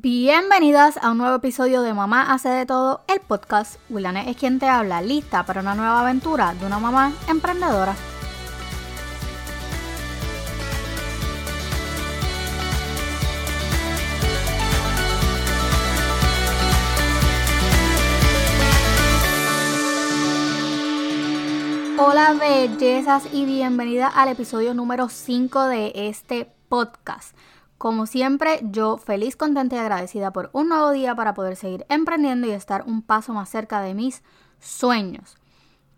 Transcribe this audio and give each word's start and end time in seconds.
Bienvenidas 0.00 0.96
a 1.02 1.10
un 1.10 1.18
nuevo 1.18 1.34
episodio 1.34 1.82
de 1.82 1.92
Mamá 1.92 2.32
hace 2.32 2.48
de 2.48 2.66
todo, 2.66 3.00
el 3.08 3.18
podcast. 3.18 3.80
Wilane 3.90 4.30
es 4.30 4.36
quien 4.36 4.60
te 4.60 4.68
habla, 4.68 5.02
lista 5.02 5.44
para 5.44 5.60
una 5.60 5.74
nueva 5.74 6.02
aventura 6.02 6.54
de 6.54 6.66
una 6.66 6.78
mamá 6.78 7.12
emprendedora. 7.26 7.96
Hola 21.98 22.34
bellezas 22.38 23.24
y 23.32 23.46
bienvenida 23.46 24.06
al 24.06 24.28
episodio 24.28 24.74
número 24.74 25.08
5 25.08 25.64
de 25.64 25.90
este 25.96 26.48
podcast. 26.68 27.34
Como 27.78 28.06
siempre, 28.06 28.58
yo 28.64 28.96
feliz, 28.96 29.36
contenta 29.36 29.76
y 29.76 29.78
agradecida 29.78 30.32
por 30.32 30.50
un 30.52 30.68
nuevo 30.68 30.90
día 30.90 31.14
para 31.14 31.34
poder 31.34 31.54
seguir 31.54 31.86
emprendiendo 31.88 32.48
y 32.48 32.50
estar 32.50 32.82
un 32.86 33.02
paso 33.02 33.32
más 33.32 33.48
cerca 33.48 33.80
de 33.80 33.94
mis 33.94 34.24
sueños. 34.58 35.36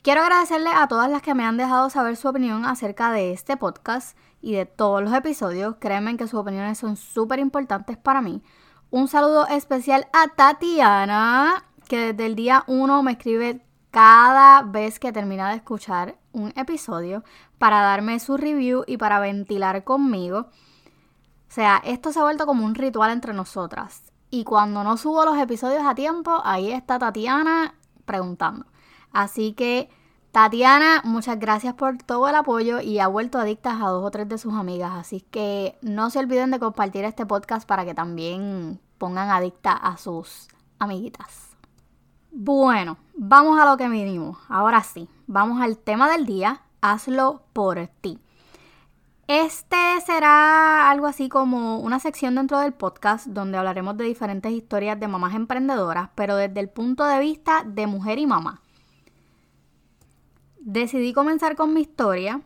Quiero 0.02 0.20
agradecerle 0.20 0.68
a 0.70 0.88
todas 0.88 1.10
las 1.10 1.22
que 1.22 1.34
me 1.34 1.44
han 1.44 1.56
dejado 1.56 1.88
saber 1.88 2.16
su 2.16 2.28
opinión 2.28 2.66
acerca 2.66 3.12
de 3.12 3.32
este 3.32 3.56
podcast 3.56 4.14
y 4.42 4.52
de 4.52 4.66
todos 4.66 5.02
los 5.02 5.14
episodios. 5.14 5.76
Créanme 5.80 6.18
que 6.18 6.26
sus 6.26 6.40
opiniones 6.40 6.76
son 6.76 6.96
súper 6.96 7.38
importantes 7.38 7.96
para 7.96 8.20
mí. 8.20 8.42
Un 8.90 9.08
saludo 9.08 9.46
especial 9.46 10.06
a 10.12 10.28
Tatiana, 10.28 11.64
que 11.88 12.12
desde 12.12 12.26
el 12.26 12.34
día 12.34 12.62
1 12.66 13.02
me 13.02 13.12
escribe 13.12 13.64
cada 13.90 14.62
vez 14.62 14.98
que 14.98 15.12
termina 15.12 15.48
de 15.48 15.56
escuchar 15.56 16.18
un 16.32 16.52
episodio 16.56 17.24
para 17.56 17.80
darme 17.80 18.20
su 18.20 18.36
review 18.36 18.84
y 18.86 18.98
para 18.98 19.18
ventilar 19.18 19.82
conmigo. 19.84 20.48
O 21.50 21.52
sea, 21.52 21.82
esto 21.84 22.12
se 22.12 22.20
ha 22.20 22.22
vuelto 22.22 22.46
como 22.46 22.64
un 22.64 22.76
ritual 22.76 23.10
entre 23.10 23.34
nosotras. 23.34 24.12
Y 24.30 24.44
cuando 24.44 24.84
no 24.84 24.96
subo 24.96 25.24
los 25.24 25.36
episodios 25.36 25.82
a 25.84 25.96
tiempo, 25.96 26.40
ahí 26.44 26.70
está 26.70 27.00
Tatiana 27.00 27.74
preguntando. 28.04 28.66
Así 29.10 29.52
que, 29.54 29.90
Tatiana, 30.30 31.02
muchas 31.02 31.40
gracias 31.40 31.74
por 31.74 31.98
todo 31.98 32.28
el 32.28 32.36
apoyo 32.36 32.80
y 32.80 33.00
ha 33.00 33.08
vuelto 33.08 33.40
adictas 33.40 33.82
a 33.82 33.88
dos 33.88 34.04
o 34.04 34.10
tres 34.12 34.28
de 34.28 34.38
sus 34.38 34.54
amigas. 34.54 34.92
Así 34.94 35.22
que 35.22 35.76
no 35.82 36.10
se 36.10 36.20
olviden 36.20 36.52
de 36.52 36.60
compartir 36.60 37.04
este 37.04 37.26
podcast 37.26 37.66
para 37.66 37.84
que 37.84 37.94
también 37.94 38.80
pongan 38.98 39.30
adicta 39.30 39.72
a 39.72 39.96
sus 39.96 40.46
amiguitas. 40.78 41.48
Bueno, 42.30 42.96
vamos 43.16 43.58
a 43.58 43.64
lo 43.64 43.76
que 43.76 43.88
vinimos. 43.88 44.38
Ahora 44.48 44.84
sí, 44.84 45.08
vamos 45.26 45.60
al 45.60 45.78
tema 45.78 46.08
del 46.08 46.26
día. 46.26 46.62
Hazlo 46.80 47.42
por 47.52 47.88
ti. 48.00 48.20
Este 49.32 49.76
será 50.04 50.90
algo 50.90 51.06
así 51.06 51.28
como 51.28 51.78
una 51.78 52.00
sección 52.00 52.34
dentro 52.34 52.58
del 52.58 52.72
podcast 52.72 53.28
donde 53.28 53.58
hablaremos 53.58 53.96
de 53.96 54.02
diferentes 54.06 54.50
historias 54.50 54.98
de 54.98 55.06
mamás 55.06 55.36
emprendedoras, 55.36 56.10
pero 56.16 56.34
desde 56.34 56.58
el 56.58 56.68
punto 56.68 57.04
de 57.04 57.20
vista 57.20 57.62
de 57.64 57.86
mujer 57.86 58.18
y 58.18 58.26
mamá. 58.26 58.60
Decidí 60.58 61.12
comenzar 61.12 61.54
con 61.54 61.72
mi 61.72 61.82
historia. 61.82 62.42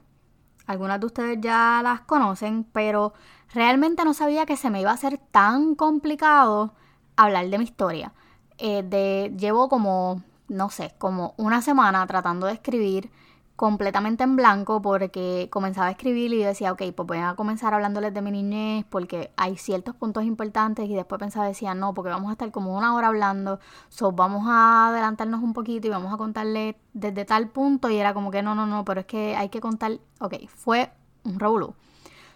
Algunas 0.66 1.00
de 1.00 1.06
ustedes 1.06 1.38
ya 1.40 1.80
las 1.82 2.02
conocen, 2.02 2.64
pero 2.64 3.14
realmente 3.54 4.04
no 4.04 4.12
sabía 4.12 4.44
que 4.44 4.58
se 4.58 4.68
me 4.68 4.82
iba 4.82 4.90
a 4.90 4.94
hacer 4.94 5.16
tan 5.16 5.76
complicado 5.76 6.74
hablar 7.16 7.48
de 7.48 7.56
mi 7.56 7.64
historia. 7.64 8.12
Eh, 8.58 9.32
llevo 9.38 9.70
como, 9.70 10.22
no 10.48 10.68
sé, 10.68 10.94
como 10.98 11.32
una 11.38 11.62
semana 11.62 12.06
tratando 12.06 12.46
de 12.46 12.52
escribir 12.52 13.10
completamente 13.56 14.24
en 14.24 14.34
blanco 14.34 14.82
porque 14.82 15.48
comenzaba 15.50 15.86
a 15.86 15.90
escribir 15.92 16.32
y 16.32 16.42
decía, 16.42 16.72
ok, 16.72 16.82
pues 16.94 17.06
voy 17.06 17.18
a 17.18 17.34
comenzar 17.36 17.72
hablándoles 17.72 18.12
de 18.12 18.20
mi 18.20 18.32
niñez 18.32 18.84
porque 18.88 19.32
hay 19.36 19.56
ciertos 19.56 19.94
puntos 19.94 20.24
importantes 20.24 20.88
y 20.88 20.94
después 20.94 21.20
pensaba, 21.20 21.46
decía, 21.46 21.74
no, 21.74 21.94
porque 21.94 22.10
vamos 22.10 22.30
a 22.30 22.32
estar 22.32 22.50
como 22.50 22.76
una 22.76 22.94
hora 22.94 23.08
hablando, 23.08 23.60
so 23.88 24.10
vamos 24.10 24.44
a 24.48 24.88
adelantarnos 24.88 25.42
un 25.42 25.52
poquito 25.52 25.86
y 25.86 25.90
vamos 25.90 26.12
a 26.12 26.16
contarle 26.16 26.76
desde 26.92 27.24
tal 27.24 27.48
punto 27.48 27.90
y 27.90 27.96
era 27.96 28.12
como 28.12 28.30
que 28.32 28.42
no, 28.42 28.54
no, 28.56 28.66
no, 28.66 28.84
pero 28.84 29.00
es 29.00 29.06
que 29.06 29.36
hay 29.36 29.48
que 29.50 29.60
contar, 29.60 29.92
ok, 30.20 30.34
fue 30.48 30.90
un 31.22 31.38
revolú. 31.38 31.74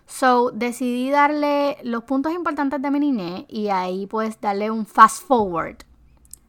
So 0.07 0.53
decidí 0.53 1.11
darle 1.11 1.79
los 1.83 2.05
puntos 2.05 2.33
importantes 2.33 2.81
de 2.81 2.91
mi 2.91 3.01
niñez 3.01 3.45
y 3.49 3.69
ahí 3.69 4.07
pues 4.07 4.41
darle 4.41 4.71
un 4.71 4.87
fast 4.87 5.27
forward, 5.27 5.79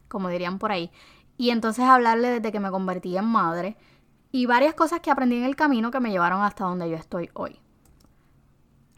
como 0.07 0.29
dirían 0.29 0.59
por 0.59 0.71
ahí. 0.71 0.91
Y 1.37 1.49
entonces 1.49 1.85
hablarle 1.85 2.29
desde 2.29 2.51
que 2.51 2.59
me 2.59 2.71
convertí 2.71 3.17
en 3.17 3.25
madre 3.25 3.75
y 4.31 4.45
varias 4.45 4.73
cosas 4.73 4.99
que 4.99 5.11
aprendí 5.11 5.37
en 5.37 5.43
el 5.43 5.55
camino 5.55 5.91
que 5.91 5.99
me 5.99 6.11
llevaron 6.11 6.41
hasta 6.43 6.65
donde 6.65 6.89
yo 6.89 6.95
estoy 6.95 7.29
hoy. 7.33 7.59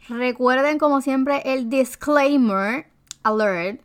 Recuerden 0.08 0.78
como 0.78 1.00
siempre 1.00 1.42
el 1.44 1.70
disclaimer 1.70 2.88
alert. 3.22 3.82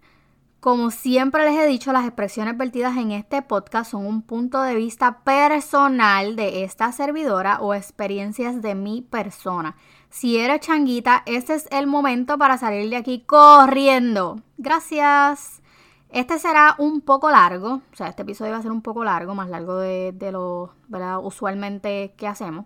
Como 0.59 0.89
siempre 0.89 1.45
les 1.45 1.57
he 1.59 1.67
dicho, 1.67 1.93
las 1.93 2.05
expresiones 2.05 2.57
vertidas 2.57 2.97
en 2.97 3.11
este 3.11 3.43
podcast 3.43 3.91
son 3.91 4.05
un 4.05 4.23
punto 4.23 4.61
de 4.63 4.75
vista 4.75 5.19
personal 5.19 6.35
de 6.35 6.63
esta 6.63 6.91
servidora 6.91 7.59
o 7.61 7.75
experiencias 7.75 8.61
de 8.61 8.73
mi 8.73 9.03
persona. 9.03 9.75
Si 10.09 10.37
eres 10.37 10.61
changuita, 10.61 11.21
este 11.27 11.53
es 11.53 11.67
el 11.71 11.85
momento 11.85 12.37
para 12.37 12.57
salir 12.57 12.89
de 12.89 12.97
aquí 12.97 13.23
corriendo. 13.25 14.41
Gracias. 14.57 15.61
Este 16.09 16.39
será 16.39 16.75
un 16.77 17.01
poco 17.01 17.29
largo, 17.29 17.81
o 17.91 17.95
sea, 17.95 18.07
este 18.07 18.21
episodio 18.21 18.53
va 18.53 18.59
a 18.59 18.61
ser 18.61 18.71
un 18.71 18.81
poco 18.81 19.03
largo, 19.03 19.35
más 19.35 19.49
largo 19.49 19.77
de, 19.77 20.13
lo 20.31 20.73
usualmente 21.21 22.13
que 22.17 22.27
hacemos. 22.27 22.65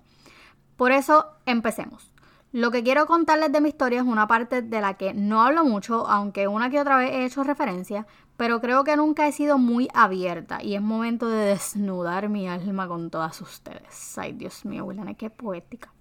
Por 0.77 0.91
eso, 0.91 1.27
empecemos. 1.45 2.11
Lo 2.51 2.69
que 2.69 2.83
quiero 2.83 3.05
contarles 3.05 3.51
de 3.51 3.61
mi 3.61 3.69
historia 3.69 4.01
es 4.01 4.05
una 4.05 4.27
parte 4.27 4.61
de 4.61 4.81
la 4.81 4.95
que 4.95 5.13
no 5.13 5.41
hablo 5.41 5.63
mucho, 5.63 6.05
aunque 6.07 6.47
una 6.47 6.69
que 6.69 6.81
otra 6.81 6.97
vez 6.97 7.11
he 7.11 7.25
hecho 7.25 7.43
referencia, 7.43 8.05
pero 8.35 8.59
creo 8.59 8.83
que 8.83 8.97
nunca 8.97 9.27
he 9.27 9.31
sido 9.31 9.57
muy 9.57 9.87
abierta 9.93 10.61
y 10.61 10.75
es 10.75 10.81
momento 10.81 11.29
de 11.29 11.45
desnudar 11.45 12.27
mi 12.27 12.49
alma 12.49 12.87
con 12.87 13.09
todas 13.09 13.39
ustedes. 13.39 14.17
Ay, 14.17 14.33
Dios 14.33 14.65
mío, 14.65 14.83
William, 14.83 15.15
qué 15.15 15.29
poética. 15.29 15.93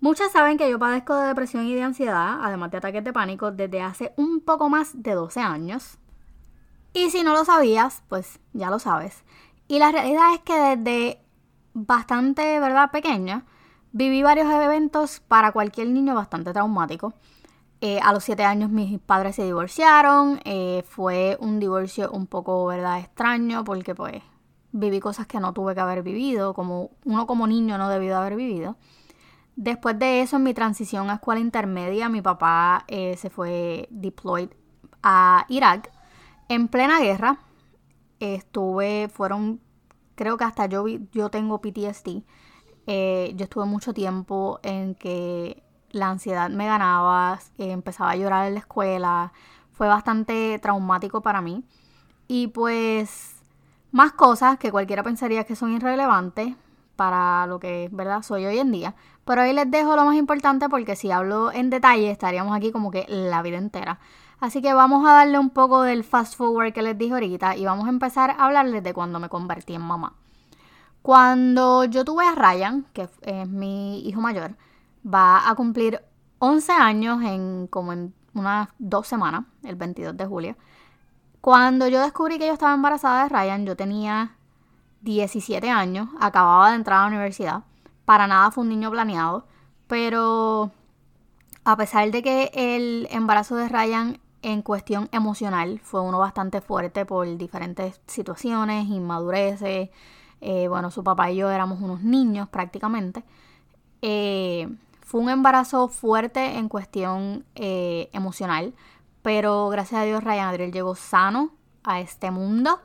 Muchas 0.00 0.32
saben 0.32 0.58
que 0.58 0.70
yo 0.70 0.78
padezco 0.78 1.16
de 1.16 1.28
depresión 1.28 1.66
y 1.66 1.74
de 1.74 1.82
ansiedad, 1.82 2.38
además 2.42 2.70
de 2.70 2.78
ataques 2.78 3.04
de 3.04 3.12
pánico, 3.12 3.50
desde 3.50 3.80
hace 3.80 4.12
un 4.16 4.40
poco 4.40 4.68
más 4.68 5.02
de 5.02 5.12
12 5.12 5.40
años. 5.40 5.98
Y 6.92 7.10
si 7.10 7.22
no 7.22 7.32
lo 7.32 7.44
sabías, 7.44 8.02
pues 8.08 8.40
ya 8.52 8.70
lo 8.70 8.78
sabes. 8.78 9.24
Y 9.68 9.78
la 9.78 9.92
realidad 9.92 10.34
es 10.34 10.40
que 10.40 10.54
desde 10.54 11.22
bastante, 11.74 12.58
¿verdad?, 12.60 12.90
pequeña, 12.90 13.44
viví 13.92 14.22
varios 14.22 14.50
eventos 14.50 15.20
para 15.20 15.52
cualquier 15.52 15.88
niño 15.88 16.14
bastante 16.14 16.52
traumáticos. 16.52 17.14
Eh, 17.80 18.00
a 18.02 18.12
los 18.12 18.24
siete 18.24 18.44
años 18.44 18.70
mis 18.70 18.98
padres 18.98 19.36
se 19.36 19.44
divorciaron. 19.44 20.40
Eh, 20.44 20.84
fue 20.88 21.36
un 21.40 21.60
divorcio 21.60 22.10
un 22.10 22.26
poco, 22.26 22.66
¿verdad?, 22.66 22.98
extraño 22.98 23.64
porque 23.64 23.94
pues 23.94 24.22
viví 24.72 25.00
cosas 25.00 25.26
que 25.26 25.40
no 25.40 25.52
tuve 25.52 25.74
que 25.74 25.80
haber 25.80 26.02
vivido, 26.02 26.54
como 26.54 26.90
uno 27.04 27.26
como 27.26 27.46
niño 27.46 27.78
no 27.78 27.88
debió 27.88 28.16
haber 28.18 28.36
vivido. 28.36 28.76
Después 29.56 29.98
de 29.98 30.22
eso, 30.22 30.36
en 30.36 30.44
mi 30.44 30.54
transición 30.54 31.10
a 31.10 31.14
escuela 31.14 31.40
intermedia, 31.40 32.08
mi 32.08 32.22
papá 32.22 32.84
eh, 32.86 33.16
se 33.16 33.28
fue 33.30 33.88
deployed 33.90 34.50
a 35.02 35.46
Irak 35.48 35.90
en 36.48 36.68
plena 36.68 37.00
guerra 37.00 37.38
estuve, 38.20 39.08
fueron, 39.08 39.60
creo 40.14 40.36
que 40.36 40.44
hasta 40.44 40.66
yo, 40.66 40.86
yo 41.12 41.30
tengo 41.30 41.60
PTSD. 41.60 42.22
Eh, 42.86 43.32
yo 43.36 43.44
estuve 43.44 43.66
mucho 43.66 43.92
tiempo 43.92 44.60
en 44.62 44.94
que 44.94 45.62
la 45.90 46.08
ansiedad 46.08 46.50
me 46.50 46.66
ganaba, 46.66 47.38
empezaba 47.58 48.12
a 48.12 48.16
llorar 48.16 48.46
en 48.46 48.54
la 48.54 48.60
escuela, 48.60 49.32
fue 49.72 49.88
bastante 49.88 50.58
traumático 50.58 51.20
para 51.20 51.40
mí. 51.40 51.64
Y 52.26 52.48
pues 52.48 53.36
más 53.92 54.12
cosas 54.12 54.58
que 54.58 54.70
cualquiera 54.70 55.02
pensaría 55.02 55.44
que 55.44 55.56
son 55.56 55.72
irrelevantes 55.72 56.54
para 56.96 57.46
lo 57.46 57.60
que 57.60 57.88
verdad 57.92 58.22
soy 58.22 58.44
hoy 58.46 58.58
en 58.58 58.72
día. 58.72 58.94
Pero 59.24 59.42
ahí 59.42 59.52
les 59.52 59.70
dejo 59.70 59.96
lo 59.96 60.04
más 60.04 60.16
importante 60.16 60.68
porque 60.68 60.96
si 60.96 61.10
hablo 61.10 61.52
en 61.52 61.70
detalle 61.70 62.10
estaríamos 62.10 62.56
aquí 62.56 62.72
como 62.72 62.90
que 62.90 63.06
la 63.08 63.42
vida 63.42 63.58
entera. 63.58 64.00
Así 64.40 64.62
que 64.62 64.72
vamos 64.72 65.06
a 65.06 65.12
darle 65.12 65.38
un 65.38 65.50
poco 65.50 65.82
del 65.82 66.04
fast 66.04 66.36
forward 66.36 66.72
que 66.72 66.82
les 66.82 66.96
dije 66.96 67.12
ahorita 67.12 67.56
y 67.56 67.64
vamos 67.64 67.86
a 67.86 67.90
empezar 67.90 68.30
a 68.30 68.44
hablarles 68.44 68.84
de 68.84 68.94
cuando 68.94 69.18
me 69.18 69.28
convertí 69.28 69.74
en 69.74 69.82
mamá. 69.82 70.14
Cuando 71.02 71.84
yo 71.84 72.04
tuve 72.04 72.24
a 72.26 72.34
Ryan, 72.34 72.86
que 72.92 73.08
es 73.22 73.48
mi 73.48 74.06
hijo 74.06 74.20
mayor, 74.20 74.56
va 75.04 75.48
a 75.48 75.54
cumplir 75.54 76.02
11 76.38 76.72
años 76.72 77.22
en 77.22 77.66
como 77.66 77.92
en 77.92 78.14
unas 78.34 78.68
dos 78.78 79.08
semanas, 79.08 79.44
el 79.64 79.74
22 79.74 80.16
de 80.16 80.26
julio. 80.26 80.56
Cuando 81.40 81.88
yo 81.88 82.00
descubrí 82.00 82.38
que 82.38 82.46
yo 82.46 82.52
estaba 82.52 82.74
embarazada 82.74 83.24
de 83.24 83.28
Ryan, 83.30 83.66
yo 83.66 83.76
tenía 83.76 84.36
17 85.00 85.68
años, 85.70 86.08
acababa 86.20 86.70
de 86.70 86.76
entrar 86.76 86.98
a 86.98 87.02
la 87.02 87.08
universidad. 87.08 87.64
Para 88.04 88.26
nada 88.26 88.50
fue 88.50 88.62
un 88.62 88.68
niño 88.68 88.90
planeado, 88.90 89.46
pero 89.86 90.70
a 91.64 91.76
pesar 91.76 92.10
de 92.10 92.22
que 92.22 92.50
el 92.54 93.08
embarazo 93.10 93.56
de 93.56 93.68
Ryan 93.68 94.20
en 94.42 94.62
cuestión 94.62 95.08
emocional 95.12 95.80
fue 95.82 96.00
uno 96.00 96.18
bastante 96.18 96.60
fuerte 96.60 97.04
por 97.04 97.36
diferentes 97.36 98.00
situaciones, 98.06 98.86
inmadureces. 98.88 99.90
Eh, 100.40 100.68
bueno, 100.68 100.90
su 100.90 101.02
papá 101.02 101.30
y 101.30 101.36
yo 101.36 101.50
éramos 101.50 101.80
unos 101.80 102.02
niños 102.02 102.48
prácticamente. 102.48 103.24
Eh, 104.02 104.68
fue 105.00 105.20
un 105.20 105.30
embarazo 105.30 105.88
fuerte 105.88 106.58
en 106.58 106.68
cuestión 106.68 107.44
eh, 107.56 108.10
emocional 108.12 108.74
Pero 109.22 109.68
gracias 109.70 110.02
a 110.02 110.04
Dios 110.04 110.22
Ryan 110.22 110.48
Adriel 110.48 110.70
llegó 110.70 110.94
sano 110.94 111.50
a 111.82 111.98
este 112.00 112.30
mundo 112.30 112.80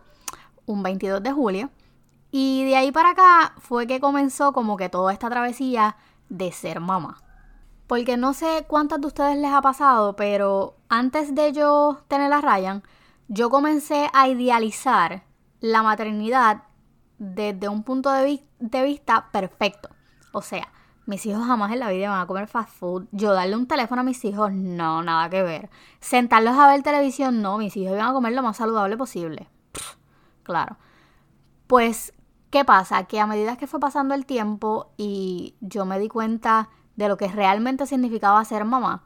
un 0.66 0.82
22 0.84 1.22
de 1.22 1.32
julio. 1.32 1.70
Y 2.32 2.66
de 2.66 2.76
ahí 2.76 2.92
para 2.92 3.12
acá 3.12 3.54
fue 3.60 3.86
que 3.86 4.00
comenzó 4.00 4.54
como 4.54 4.76
que 4.78 4.90
toda 4.90 5.14
esta 5.14 5.30
travesía 5.30 5.98
de 6.30 6.52
ser 6.52 6.80
mamá. 6.80 7.22
Porque 7.88 8.18
no 8.18 8.34
sé 8.34 8.66
cuántas 8.68 9.02
de 9.02 9.08
ustedes 9.08 9.38
les 9.38 9.52
ha 9.52 9.62
pasado, 9.62 10.16
pero 10.16 10.76
antes 10.90 11.36
de 11.36 11.52
yo 11.52 12.00
tener 12.08 12.32
a 12.32 12.42
Ryan, 12.42 12.84
yo 13.28 13.50
comencé 13.50 14.10
a 14.14 14.28
idealizar 14.28 15.24
la 15.60 15.84
maternidad 15.84 16.64
desde 17.18 17.70
un 17.70 17.84
punto 17.84 18.12
de, 18.12 18.42
vista 18.60 19.30
perfecto. 19.32 19.90
O 20.32 20.42
sea, 20.42 20.68
mis 21.06 21.26
hijos 21.26 21.46
jamás 21.46 21.72
en 21.72 21.80
la 21.80 21.90
vida 21.90 22.10
van 22.10 22.22
a 22.22 22.28
comer 22.28 22.48
fast 22.48 22.70
food. 22.70 23.08
Yo 23.12 23.34
darle 23.34 23.56
un 23.56 23.68
teléfono 23.68 24.02
a 24.02 24.04
mis 24.04 24.24
hijos, 24.26 24.52
no, 24.52 25.04
nada 25.04 25.30
que 25.30 25.44
ver. 25.44 25.70
Sentarlos 26.00 26.58
a 26.58 26.68
ver 26.68 26.84
televisión, 26.84 27.42
no, 27.42 27.58
mis 27.58 27.76
hijos 27.78 27.94
iban 27.94 28.10
a 28.10 28.14
comer 28.14 28.34
lo 28.34 28.44
más 28.44 28.58
saludable 28.58 28.98
posible. 28.98 29.50
claro. 30.44 30.78
Pues, 31.68 32.14
¿qué 32.50 32.66
pasa? 32.66 33.06
Que 33.06 33.20
a 33.20 33.28
medida 33.28 33.58
que 33.58 33.68
fue 33.68 33.80
pasando 33.80 34.14
el 34.14 34.26
tiempo 34.26 34.92
y 34.98 35.56
yo 35.62 35.86
me 35.86 35.98
di 35.98 36.10
cuenta 36.10 36.70
de 36.96 37.08
lo 37.08 37.18
que 37.18 37.28
realmente 37.28 37.86
significaba 37.86 38.44
ser 38.46 38.66
mamá, 38.66 39.04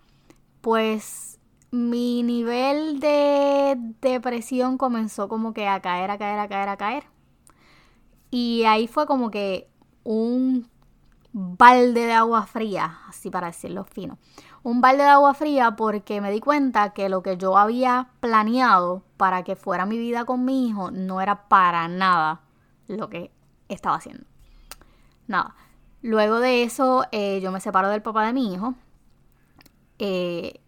pues 0.61 1.39
mi 1.71 2.23
nivel 2.23 2.99
de 2.99 3.75
depresión 4.01 4.77
comenzó 4.77 5.27
como 5.27 5.53
que 5.53 5.67
a 5.67 5.81
caer, 5.81 6.11
a 6.11 6.17
caer, 6.17 6.39
a 6.39 6.47
caer, 6.47 6.69
a 6.69 6.77
caer. 6.77 7.03
Y 8.31 8.63
ahí 8.65 8.87
fue 8.87 9.05
como 9.05 9.31
que 9.31 9.69
un 10.03 10.69
balde 11.31 12.07
de 12.07 12.13
agua 12.13 12.45
fría, 12.45 12.99
así 13.07 13.29
para 13.29 13.47
decirlo 13.47 13.83
fino. 13.83 14.17
Un 14.63 14.81
balde 14.81 15.03
de 15.03 15.09
agua 15.09 15.33
fría 15.33 15.75
porque 15.75 16.19
me 16.19 16.31
di 16.31 16.39
cuenta 16.39 16.89
que 16.89 17.09
lo 17.09 17.21
que 17.21 17.37
yo 17.37 17.57
había 17.57 18.09
planeado 18.19 19.03
para 19.17 19.43
que 19.43 19.55
fuera 19.55 19.85
mi 19.85 19.97
vida 19.97 20.25
con 20.25 20.45
mi 20.45 20.67
hijo 20.67 20.91
no 20.91 21.21
era 21.21 21.47
para 21.47 21.87
nada 21.87 22.41
lo 22.87 23.09
que 23.09 23.31
estaba 23.69 23.97
haciendo. 23.97 24.25
Nada. 25.27 25.55
Luego 26.07 26.39
de 26.39 26.63
eso, 26.63 27.03
eh, 27.11 27.41
yo 27.41 27.51
me 27.51 27.59
separo 27.59 27.89
del 27.89 28.01
papá 28.01 28.25
de 28.25 28.31
mi 28.31 28.53
hijo. 28.53 28.75
Eh, 29.99 30.61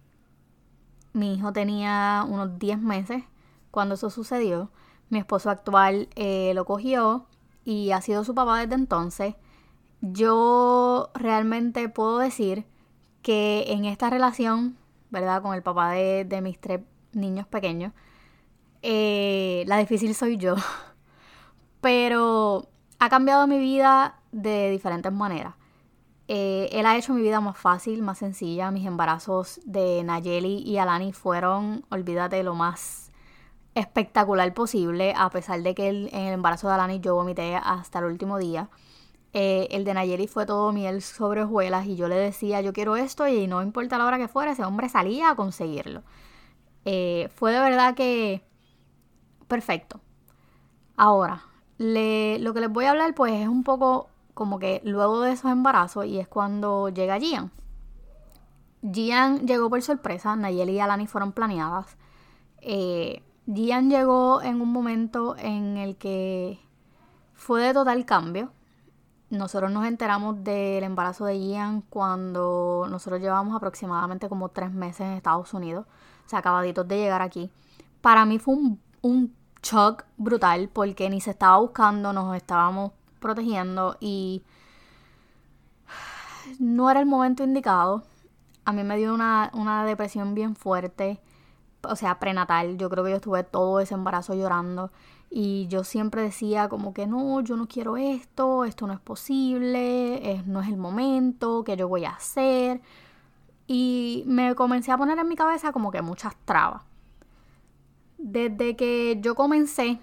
mi 1.13 1.33
hijo 1.35 1.53
tenía 1.53 2.25
unos 2.27 2.59
10 2.59 2.77
meses 2.81 3.23
cuando 3.71 3.95
eso 3.95 4.09
sucedió. 4.09 4.69
Mi 5.07 5.17
esposo 5.17 5.49
actual 5.49 6.09
eh, 6.17 6.51
lo 6.55 6.65
cogió 6.65 7.25
y 7.63 7.91
ha 7.91 8.01
sido 8.01 8.25
su 8.25 8.35
papá 8.35 8.59
desde 8.59 8.75
entonces. 8.75 9.35
Yo 10.01 11.09
realmente 11.13 11.87
puedo 11.87 12.17
decir 12.17 12.65
que 13.21 13.63
en 13.69 13.85
esta 13.85 14.09
relación, 14.09 14.77
¿verdad? 15.09 15.41
Con 15.41 15.53
el 15.53 15.63
papá 15.63 15.91
de, 15.91 16.41
mis 16.43 16.59
tres 16.59 16.81
niños 17.13 17.47
pequeños, 17.47 17.93
la 18.83 19.77
difícil 19.77 20.13
soy 20.15 20.35
yo. 20.35 20.55
Pero 21.79 22.67
ha 22.99 23.09
cambiado 23.09 23.47
mi 23.47 23.57
vida 23.57 24.19
de 24.31 24.69
diferentes 24.69 25.11
maneras. 25.11 25.55
Eh, 26.27 26.69
él 26.73 26.85
ha 26.85 26.95
hecho 26.95 27.13
mi 27.13 27.21
vida 27.21 27.41
más 27.41 27.57
fácil, 27.57 28.03
más 28.03 28.19
sencilla. 28.19 28.69
Mis 28.71 28.85
embarazos 28.85 29.59
de 29.65 30.03
Nayeli 30.03 30.57
y 30.57 30.77
Alani 30.77 31.11
fueron, 31.13 31.85
olvídate, 31.89 32.43
lo 32.43 32.53
más 32.53 33.11
espectacular 33.73 34.53
posible, 34.53 35.13
a 35.17 35.29
pesar 35.29 35.61
de 35.63 35.73
que 35.73 35.87
en 35.89 36.13
el 36.13 36.33
embarazo 36.33 36.67
de 36.67 36.73
Alani 36.75 36.99
yo 36.99 37.15
vomité 37.15 37.55
hasta 37.55 37.99
el 37.99 38.05
último 38.05 38.37
día. 38.37 38.69
Eh, 39.33 39.67
el 39.71 39.85
de 39.85 39.93
Nayeli 39.93 40.27
fue 40.27 40.45
todo 40.45 40.71
miel 40.71 41.01
sobre 41.01 41.43
hojuelas 41.43 41.85
y 41.85 41.95
yo 41.95 42.07
le 42.07 42.15
decía, 42.15 42.61
yo 42.61 42.73
quiero 42.73 42.95
esto 42.95 43.27
y 43.27 43.47
no 43.47 43.61
importa 43.61 43.97
la 43.97 44.05
hora 44.05 44.17
que 44.17 44.27
fuera, 44.27 44.51
ese 44.51 44.65
hombre 44.65 44.89
salía 44.89 45.31
a 45.31 45.35
conseguirlo. 45.35 46.03
Eh, 46.85 47.29
fue 47.35 47.51
de 47.53 47.59
verdad 47.59 47.95
que 47.95 48.43
perfecto. 49.47 50.01
Ahora, 50.97 51.43
lo 51.79 52.53
que 52.53 52.61
les 52.61 52.69
voy 52.69 52.85
a 52.85 52.91
hablar 52.91 53.15
pues 53.15 53.33
es 53.33 53.47
un 53.47 53.63
poco 53.63 54.09
como 54.33 54.59
que 54.59 54.81
luego 54.85 55.21
de 55.21 55.31
esos 55.31 55.51
embarazos 55.51 56.05
y 56.05 56.19
es 56.19 56.27
cuando 56.27 56.89
llega 56.89 57.19
Gian. 57.19 57.51
Gian 58.81 59.47
llegó 59.47 59.69
por 59.69 59.81
sorpresa, 59.81 60.35
Nayeli 60.35 60.73
y 60.73 60.79
Alani 60.79 61.07
fueron 61.07 61.31
planeadas. 61.31 61.97
Eh, 62.61 63.23
Gian 63.47 63.89
llegó 63.89 64.41
en 64.41 64.61
un 64.61 64.71
momento 64.71 65.35
en 65.37 65.77
el 65.77 65.97
que 65.97 66.59
fue 67.33 67.63
de 67.63 67.73
total 67.73 68.05
cambio 68.05 68.51
nosotros 69.29 69.71
nos 69.71 69.85
enteramos 69.85 70.43
del 70.43 70.83
embarazo 70.83 71.25
de 71.25 71.39
Ian 71.39 71.81
cuando 71.81 72.87
nosotros 72.89 73.21
llevamos 73.21 73.55
aproximadamente 73.55 74.27
como 74.27 74.49
tres 74.49 74.71
meses 74.71 75.01
en 75.01 75.13
Estados 75.13 75.53
Unidos, 75.53 75.85
o 76.25 76.29
sea, 76.29 76.39
acabaditos 76.39 76.87
de 76.87 76.97
llegar 76.97 77.21
aquí. 77.21 77.51
Para 78.01 78.25
mí 78.25 78.39
fue 78.39 78.55
un 79.01 79.35
shock 79.61 80.05
brutal 80.17 80.69
porque 80.71 81.09
ni 81.09 81.21
se 81.21 81.31
estaba 81.31 81.57
buscando, 81.57 82.13
nos 82.13 82.35
estábamos 82.35 82.91
protegiendo 83.19 83.97
y 83.99 84.43
no 86.59 86.89
era 86.89 86.99
el 86.99 87.05
momento 87.05 87.43
indicado. 87.43 88.03
A 88.65 88.71
mí 88.71 88.83
me 88.83 88.97
dio 88.97 89.13
una, 89.13 89.51
una 89.53 89.85
depresión 89.85 90.35
bien 90.35 90.55
fuerte, 90.55 91.19
o 91.83 91.95
sea, 91.95 92.19
prenatal. 92.19 92.77
Yo 92.77 92.89
creo 92.89 93.03
que 93.03 93.11
yo 93.11 93.17
estuve 93.17 93.43
todo 93.43 93.79
ese 93.79 93.93
embarazo 93.93 94.33
llorando. 94.33 94.91
Y 95.31 95.67
yo 95.67 95.83
siempre 95.83 96.23
decía 96.23 96.69
como 96.69 96.93
que 96.93 97.05
no, 97.05 97.41
yo 97.41 97.55
no 97.55 97.67
quiero 97.67 97.97
esto, 97.97 98.65
esto 98.65 98.87
no 98.87 98.93
es 98.93 98.99
posible, 98.99 100.43
no 100.47 100.61
es 100.61 100.67
el 100.67 100.77
momento, 100.77 101.63
¿qué 101.63 101.77
yo 101.77 101.87
voy 101.87 102.05
a 102.05 102.11
hacer? 102.11 102.81
Y 103.67 104.23
me 104.25 104.55
comencé 104.55 104.91
a 104.91 104.97
poner 104.97 105.19
en 105.19 105.27
mi 105.27 105.35
cabeza 105.35 105.71
como 105.71 105.91
que 105.91 106.01
muchas 106.01 106.35
trabas. 106.45 106.88
Desde 108.19 108.75
que 108.75 109.17
yo 109.21 109.33
comencé 109.33 109.99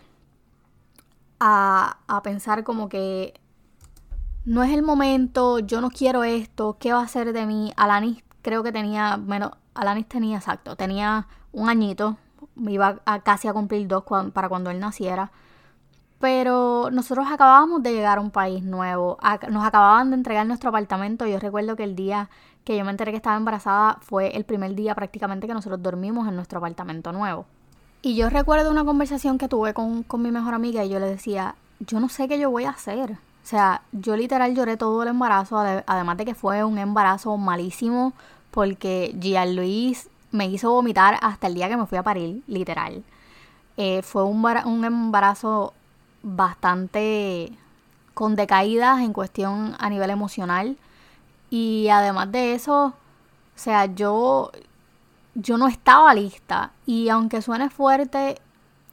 a, 1.39 1.99
a 2.09 2.23
pensar 2.23 2.65
como 2.65 2.89
que 2.89 3.39
no 4.45 4.63
es 4.63 4.73
el 4.73 4.83
momento, 4.83 5.59
yo 5.59 5.81
no 5.81 5.91
quiero 5.91 6.25
esto, 6.25 6.77
¿qué 6.81 6.93
va 6.93 7.01
a 7.01 7.05
hacer 7.05 7.33
de 7.33 7.47
mí? 7.47 7.73
Alanis 7.77 8.25
creo 8.43 8.63
que 8.63 8.73
tenía, 8.73 9.19
bueno, 9.21 9.53
Alanis 9.75 10.07
tenía 10.07 10.39
exacto, 10.39 10.77
tenía 10.77 11.27
un 11.53 11.69
añito, 11.69 12.17
iba 12.57 13.01
a 13.05 13.21
casi 13.21 13.49
a 13.49 13.53
cumplir 13.53 13.89
dos 13.89 14.05
para 14.33 14.49
cuando 14.49 14.71
él 14.71 14.81
naciera. 14.81 15.33
Pero 16.19 16.91
nosotros 16.93 17.27
acabábamos 17.31 17.83
de 17.83 17.93
llegar 17.93 18.19
a 18.19 18.21
un 18.21 18.31
país 18.31 18.63
nuevo, 18.63 19.19
nos 19.51 19.67
acababan 19.67 20.11
de 20.11 20.17
entregar 20.17 20.47
nuestro 20.47 20.71
apartamento. 20.71 21.27
Yo 21.27 21.39
recuerdo 21.39 21.77
que 21.77 21.85
el 21.85 21.95
día 21.95 22.31
que 22.65 22.77
yo 22.77 22.85
me 22.85 22.91
enteré 22.91 23.11
que 23.11 23.17
estaba 23.17 23.37
embarazada 23.37 23.99
fue 24.01 24.35
el 24.37 24.45
primer 24.45 24.75
día 24.75 24.95
prácticamente 24.95 25.47
que 25.47 25.53
nosotros 25.53 25.83
dormimos 25.83 26.27
en 26.27 26.37
nuestro 26.37 26.59
apartamento 26.59 27.13
nuevo. 27.13 27.47
Y 28.03 28.15
yo 28.17 28.31
recuerdo 28.31 28.71
una 28.71 28.85
conversación 28.85 29.39
que 29.39 29.49
tuve 29.49 29.75
con, 29.75 30.03
con 30.03 30.23
mi 30.23 30.31
mejor 30.31 30.55
amiga 30.55 30.85
y 30.85 30.89
yo 30.89 31.01
le 31.01 31.07
decía, 31.07 31.57
yo 31.81 32.01
no 32.01 32.09
sé 32.09 32.29
qué 32.29 32.39
yo 32.39 32.51
voy 32.51 32.65
a 32.65 32.71
hacer. 32.71 33.13
O 33.13 33.49
sea, 33.49 33.83
yo 33.93 34.17
literal 34.17 34.55
lloré 34.55 34.77
todo 34.77 35.03
el 35.03 35.09
embarazo, 35.09 35.59
además 35.59 36.17
de 36.17 36.25
que 36.25 36.35
fue 36.35 36.65
un 36.65 36.79
embarazo 36.79 37.37
malísimo 37.37 38.13
porque 38.51 39.15
Gian 39.21 39.55
Luis 39.55 40.09
me 40.33 40.47
hizo 40.47 40.73
vomitar 40.73 41.19
hasta 41.23 41.47
el 41.47 41.55
día 41.55 41.69
que 41.69 41.77
me 41.77 41.87
fui 41.87 41.99
a 41.99 42.03
parir, 42.03 42.43
literal. 42.47 43.05
Eh, 43.77 44.03
fue 44.03 44.25
un, 44.25 44.45
un 44.45 44.85
embarazo 44.85 45.75
bastante 46.23 47.53
con 48.15 48.35
decaídas 48.35 49.01
en 49.01 49.13
cuestión 49.13 49.77
a 49.79 49.91
nivel 49.91 50.11
emocional. 50.11 50.77
Y 51.51 51.89
además 51.89 52.33
de 52.33 52.55
eso, 52.55 52.87
o 52.87 52.95
sea, 53.55 53.87
yo, 53.87 54.51
yo 55.37 55.59
no 55.59 55.69
estaba 55.69 56.15
lista. 56.15 56.73
Y 56.87 57.09
aunque 57.11 57.43
suene 57.43 57.71
fuerte, 57.71 58.41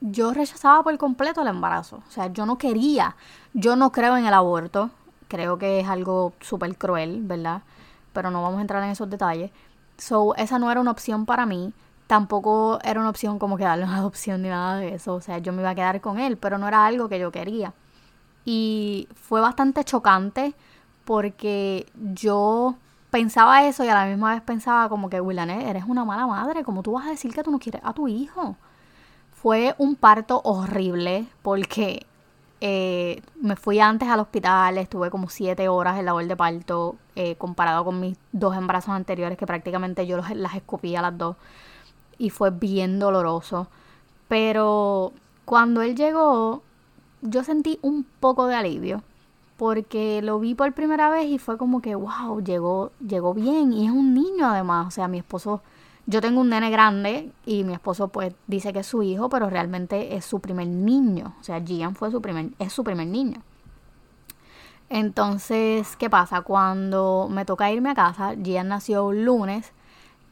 yo 0.02 0.34
rechazaba 0.34 0.84
por 0.84 0.98
completo 0.98 1.42
el 1.42 1.48
embarazo. 1.48 2.04
O 2.08 2.12
sea, 2.12 2.28
yo 2.28 2.46
no 2.46 2.58
quería. 2.58 3.16
Yo 3.54 3.76
no 3.76 3.92
creo 3.92 4.18
en 4.18 4.26
el 4.26 4.34
aborto. 4.34 4.92
Creo 5.30 5.58
que 5.58 5.80
es 5.80 5.88
algo 5.88 6.34
súper 6.42 6.78
cruel, 6.78 7.22
¿verdad? 7.24 7.64
Pero 8.12 8.30
no 8.30 8.44
vamos 8.44 8.60
a 8.60 8.62
entrar 8.62 8.84
en 8.84 8.90
esos 8.92 9.10
detalles. 9.10 9.52
So, 9.98 10.36
esa 10.36 10.60
no 10.60 10.70
era 10.70 10.82
una 10.82 10.92
opción 10.92 11.26
para 11.26 11.46
mí. 11.46 11.74
Tampoco 12.08 12.80
era 12.84 13.00
una 13.00 13.10
opción 13.10 13.40
como 13.40 13.58
que 13.58 13.64
darle 13.64 13.86
una 13.86 13.98
adopción 14.00 14.42
ni 14.42 14.50
nada 14.50 14.78
de 14.78 14.96
eso. 14.96 15.16
O 15.16 15.22
sea, 15.22 15.38
yo 15.38 15.54
me 15.54 15.62
iba 15.62 15.72
a 15.72 15.76
quedar 15.76 16.02
con 16.02 16.20
él, 16.20 16.38
pero 16.38 16.58
no 16.58 16.68
era 16.68 16.86
algo 16.86 17.08
que 17.08 17.20
yo 17.20 17.32
quería. 17.32 17.74
Y 18.46 19.08
fue 19.16 19.40
bastante 19.40 19.86
chocante 19.86 20.54
porque 21.06 21.88
yo 21.96 22.76
pensaba 23.14 23.68
eso 23.68 23.84
y 23.84 23.90
a 23.90 23.94
la 23.94 24.08
misma 24.08 24.34
vez 24.34 24.42
pensaba 24.42 24.90
como 24.90 25.08
que, 25.08 25.22
Willanet, 25.22 25.68
eres 25.68 25.84
una 25.88 26.04
mala 26.04 26.26
madre. 26.26 26.64
¿Cómo 26.64 26.82
tú 26.82 26.94
vas 26.94 27.06
a 27.06 27.12
decir 27.12 27.32
que 27.32 27.44
tú 27.44 27.52
no 27.52 27.60
quieres 27.60 27.80
a 27.86 27.94
tu 27.94 28.08
hijo? 28.08 28.56
Fue 29.32 29.76
un 29.78 29.96
parto 29.96 30.42
horrible 30.44 31.28
porque 31.44 32.08
eh, 32.60 33.22
me 33.40 33.56
fui 33.56 33.80
antes 33.80 34.10
al 34.10 34.20
hospital, 34.20 34.80
estuve 34.80 35.12
como 35.12 35.30
siete 35.30 35.70
horas 35.70 36.00
en 36.00 36.06
labor 36.06 36.26
de 36.26 36.36
parto, 36.36 36.96
eh, 37.16 37.36
comparado 37.36 37.86
con 37.86 38.00
mis 38.00 38.18
dos 38.32 38.58
embarazos 38.58 38.96
anteriores, 38.96 39.38
que 39.38 39.46
prácticamente 39.46 40.08
yo 40.08 40.18
las 40.18 40.56
escupía 40.56 41.04
las 41.04 41.16
dos. 41.16 41.36
Y 42.18 42.32
fue 42.32 42.50
bien 42.50 42.98
doloroso. 42.98 43.68
Pero 44.28 45.14
cuando 45.46 45.84
él 45.84 45.96
llegó, 45.96 46.64
yo 47.22 47.44
sentí 47.44 47.78
un 47.84 48.08
poco 48.20 48.48
de 48.48 48.56
alivio. 48.56 49.04
Porque 49.64 50.22
lo 50.22 50.40
vi 50.40 50.56
por 50.56 50.74
primera 50.74 51.10
vez 51.10 51.26
y 51.26 51.40
fue 51.40 51.58
como 51.58 51.82
que, 51.82 51.96
wow, 51.96 52.44
llegó, 52.44 52.92
llegó 53.00 53.34
bien. 53.34 53.72
Y 53.72 53.86
es 53.86 53.94
un 53.94 54.14
niño 54.14 54.46
además. 54.46 54.88
O 54.88 54.92
sea, 54.92 55.08
mi 55.08 55.20
esposo 55.20 55.62
yo 56.06 56.20
tengo 56.20 56.42
un 56.42 56.50
nene 56.50 56.70
grande 56.70 57.32
y 57.46 57.64
mi 57.64 57.72
esposo 57.72 58.10
pues 58.10 58.36
dice 58.46 58.74
que 58.74 58.80
es 58.80 58.88
su 58.88 59.04
hijo, 59.04 59.30
pero 59.30 59.50
realmente 59.50 60.18
es 60.18 60.26
su 60.26 60.42
primer 60.42 60.68
niño. 60.68 61.34
O 61.40 61.44
sea, 61.46 61.62
Gian 61.62 61.96
fue 61.96 62.12
su 62.12 62.22
primer, 62.22 62.50
es 62.60 62.74
su 62.74 62.84
primer 62.84 63.08
niño. 63.08 63.42
Entonces, 64.90 65.96
¿qué 65.96 66.10
pasa? 66.10 66.42
Cuando 66.42 67.30
me 67.32 67.46
toca 67.46 67.72
irme 67.72 67.92
a 67.92 67.96
casa, 67.96 68.36
Gian 68.36 68.68
nació 68.68 69.06
un 69.06 69.24
lunes 69.24 69.72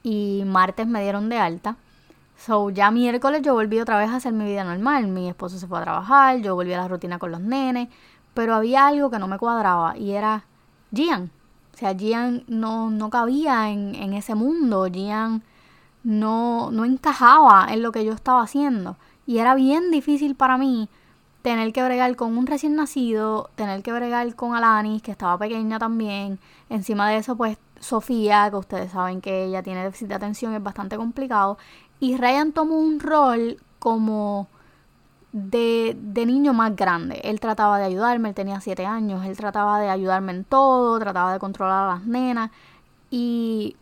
y 0.04 0.44
martes 0.46 0.88
me 0.88 1.04
dieron 1.04 1.30
de 1.30 1.38
alta. 1.38 1.78
So, 2.36 2.70
ya 2.70 2.92
miércoles 2.92 3.44
yo 3.44 3.54
volví 3.54 3.80
otra 3.80 3.98
vez 3.98 4.10
a 4.10 4.18
hacer 4.18 4.34
mi 4.34 4.44
vida 4.44 4.66
normal. 4.66 5.08
Mi 5.08 5.30
esposo 5.30 5.58
se 5.58 5.68
fue 5.68 5.80
a 5.80 5.84
trabajar, 5.84 6.42
yo 6.42 6.54
volví 6.56 6.74
a 6.74 6.80
la 6.80 6.90
rutina 6.90 7.18
con 7.18 7.32
los 7.32 7.40
nenes, 7.40 7.88
pero 8.34 8.56
había 8.56 8.88
algo 8.88 9.10
que 9.10 9.20
no 9.20 9.28
me 9.28 9.38
cuadraba 9.38 9.98
y 9.98 10.12
era 10.12 10.46
Gian. 10.92 11.32
O 11.74 11.78
sea, 11.78 11.94
Gian 11.96 12.44
no, 12.48 12.90
no 12.90 13.10
cabía 13.10 13.70
en, 13.70 13.96
en 13.96 14.14
ese 14.14 14.36
mundo. 14.36 14.88
Gian 14.92 15.44
no, 16.04 16.72
no 16.72 16.86
encajaba 16.86 17.68
en 17.70 17.82
lo 17.82 17.92
que 17.92 18.06
yo 18.06 18.14
estaba 18.14 18.44
haciendo. 18.44 18.98
Y 19.26 19.38
era 19.38 19.56
bien 19.56 19.92
difícil 19.92 20.36
para 20.36 20.58
mí 20.58 20.90
tener 21.42 21.74
que 21.74 21.84
bregar 21.84 22.16
con 22.16 22.38
un 22.38 22.48
recién 22.48 22.76
nacido, 22.76 23.50
tener 23.56 23.82
que 23.84 23.92
bregar 23.92 24.36
con 24.36 24.56
Alanis, 24.56 25.02
que 25.02 25.12
estaba 25.12 25.38
pequeña 25.38 25.80
también. 25.80 26.40
Encima 26.70 27.10
de 27.10 27.18
eso, 27.18 27.36
pues 27.36 27.58
Sofía, 27.80 28.50
que 28.50 28.58
ustedes 28.58 28.92
saben 28.92 29.22
que 29.22 29.46
ella 29.46 29.64
tiene 29.64 29.84
déficit 29.84 30.10
de 30.10 30.16
atención, 30.16 30.54
es 30.54 30.62
bastante 30.64 30.98
complicado. 30.98 31.58
Y 32.00 32.18
Ryan 32.18 32.52
tomó 32.52 32.78
un 32.78 33.00
rol 33.00 33.58
como 33.80 34.48
de, 35.34 35.98
de 36.00 36.26
niño 36.26 36.54
más 36.54 36.76
grande. 36.76 37.22
Él 37.24 37.40
trataba 37.40 37.78
de 37.78 37.86
ayudarme, 37.86 38.30
él 38.30 38.36
tenía 38.36 38.60
siete 38.62 38.86
años, 38.86 39.26
él 39.26 39.38
trataba 39.38 39.80
de 39.80 39.90
ayudarme 39.90 40.34
en 40.34 40.44
todo, 40.44 41.00
trataba 41.00 41.34
de 41.34 41.40
controlar 41.40 41.90
a 41.90 41.94
las 41.96 42.06
nenas. 42.06 42.52
Y 43.10 43.76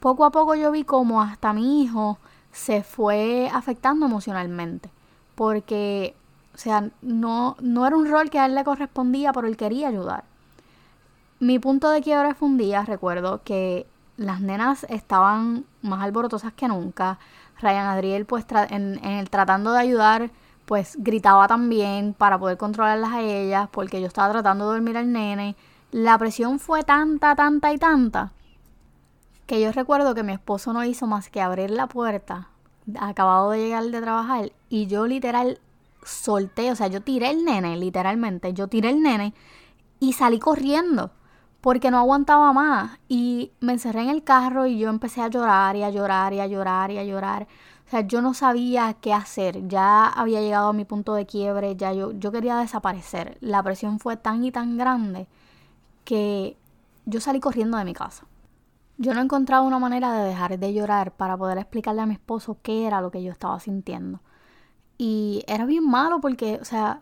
poco 0.00 0.24
a 0.24 0.30
poco 0.30 0.54
yo 0.54 0.70
vi 0.70 0.84
como 0.84 1.22
hasta 1.22 1.52
mi 1.52 1.82
hijo 1.82 2.18
se 2.52 2.82
fue 2.82 3.50
afectando 3.52 4.06
emocionalmente. 4.06 4.90
Porque, 5.34 6.14
o 6.54 6.58
sea, 6.58 6.88
no, 7.02 7.56
no 7.60 7.86
era 7.86 7.96
un 7.96 8.08
rol 8.08 8.30
que 8.30 8.38
a 8.38 8.46
él 8.46 8.54
le 8.54 8.64
correspondía, 8.64 9.32
pero 9.32 9.48
él 9.48 9.56
quería 9.56 9.88
ayudar. 9.88 10.24
Mi 11.40 11.58
punto 11.58 11.90
de 11.90 12.00
quiebre 12.00 12.34
fue 12.34 12.48
un 12.48 12.56
día, 12.56 12.84
recuerdo, 12.84 13.42
que 13.44 13.86
las 14.16 14.40
nenas 14.40 14.86
estaban 14.88 15.64
más 15.82 16.02
alborotosas 16.02 16.52
que 16.52 16.68
nunca. 16.68 17.18
Ryan 17.60 17.86
Adriel, 17.86 18.24
pues, 18.24 18.46
en, 18.70 19.04
en 19.04 19.12
el 19.18 19.30
tratando 19.30 19.72
de 19.72 19.80
ayudar, 19.80 20.30
pues 20.66 20.96
gritaba 20.98 21.46
también 21.48 22.14
para 22.14 22.38
poder 22.38 22.56
controlarlas 22.56 23.12
a 23.12 23.20
ellas, 23.20 23.68
porque 23.70 24.00
yo 24.00 24.06
estaba 24.06 24.32
tratando 24.32 24.68
de 24.68 24.74
dormir 24.74 24.96
al 24.96 25.12
nene. 25.12 25.56
La 25.90 26.18
presión 26.18 26.58
fue 26.58 26.82
tanta, 26.82 27.34
tanta 27.34 27.72
y 27.72 27.78
tanta 27.78 28.32
que 29.46 29.60
yo 29.60 29.72
recuerdo 29.72 30.14
que 30.14 30.22
mi 30.22 30.32
esposo 30.32 30.72
no 30.72 30.84
hizo 30.84 31.06
más 31.06 31.28
que 31.28 31.40
abrir 31.40 31.70
la 31.70 31.86
puerta, 31.86 32.48
acabado 32.98 33.50
de 33.50 33.58
llegar 33.58 33.84
de 33.84 34.00
trabajar, 34.00 34.52
y 34.68 34.86
yo 34.86 35.06
literal 35.06 35.60
solté, 36.02 36.70
o 36.70 36.76
sea, 36.76 36.88
yo 36.88 37.02
tiré 37.02 37.30
el 37.30 37.44
nene, 37.44 37.76
literalmente, 37.76 38.52
yo 38.52 38.68
tiré 38.68 38.90
el 38.90 39.02
nene 39.02 39.34
y 40.00 40.12
salí 40.12 40.38
corriendo 40.38 41.10
porque 41.60 41.90
no 41.90 41.98
aguantaba 41.98 42.52
más 42.52 42.98
y 43.08 43.52
me 43.60 43.72
encerré 43.72 44.02
en 44.02 44.10
el 44.10 44.22
carro 44.22 44.66
y 44.66 44.78
yo 44.78 44.90
empecé 44.90 45.22
a 45.22 45.28
llorar 45.28 45.76
y 45.76 45.82
a 45.82 45.88
llorar 45.88 46.34
y 46.34 46.40
a 46.40 46.46
llorar 46.46 46.90
y 46.90 46.98
a 46.98 47.04
llorar. 47.04 47.46
Sea, 47.94 48.00
yo 48.08 48.20
no 48.22 48.34
sabía 48.34 48.94
qué 49.00 49.12
hacer, 49.12 49.68
ya 49.68 50.06
había 50.08 50.40
llegado 50.40 50.70
a 50.70 50.72
mi 50.72 50.84
punto 50.84 51.14
de 51.14 51.26
quiebre, 51.26 51.76
ya 51.76 51.92
yo, 51.92 52.10
yo 52.10 52.32
quería 52.32 52.56
desaparecer. 52.56 53.38
La 53.40 53.62
presión 53.62 54.00
fue 54.00 54.16
tan 54.16 54.42
y 54.42 54.50
tan 54.50 54.76
grande 54.76 55.28
que 56.04 56.56
yo 57.06 57.20
salí 57.20 57.38
corriendo 57.38 57.78
de 57.78 57.84
mi 57.84 57.94
casa. 57.94 58.26
Yo 58.98 59.14
no 59.14 59.20
encontraba 59.20 59.62
una 59.62 59.78
manera 59.78 60.12
de 60.12 60.28
dejar 60.28 60.58
de 60.58 60.74
llorar 60.74 61.12
para 61.12 61.36
poder 61.36 61.56
explicarle 61.58 62.02
a 62.02 62.06
mi 62.06 62.14
esposo 62.14 62.56
qué 62.62 62.84
era 62.84 63.00
lo 63.00 63.12
que 63.12 63.22
yo 63.22 63.30
estaba 63.30 63.60
sintiendo. 63.60 64.18
Y 64.98 65.44
era 65.46 65.64
bien 65.64 65.88
malo 65.88 66.20
porque, 66.20 66.58
o 66.60 66.64
sea, 66.64 67.00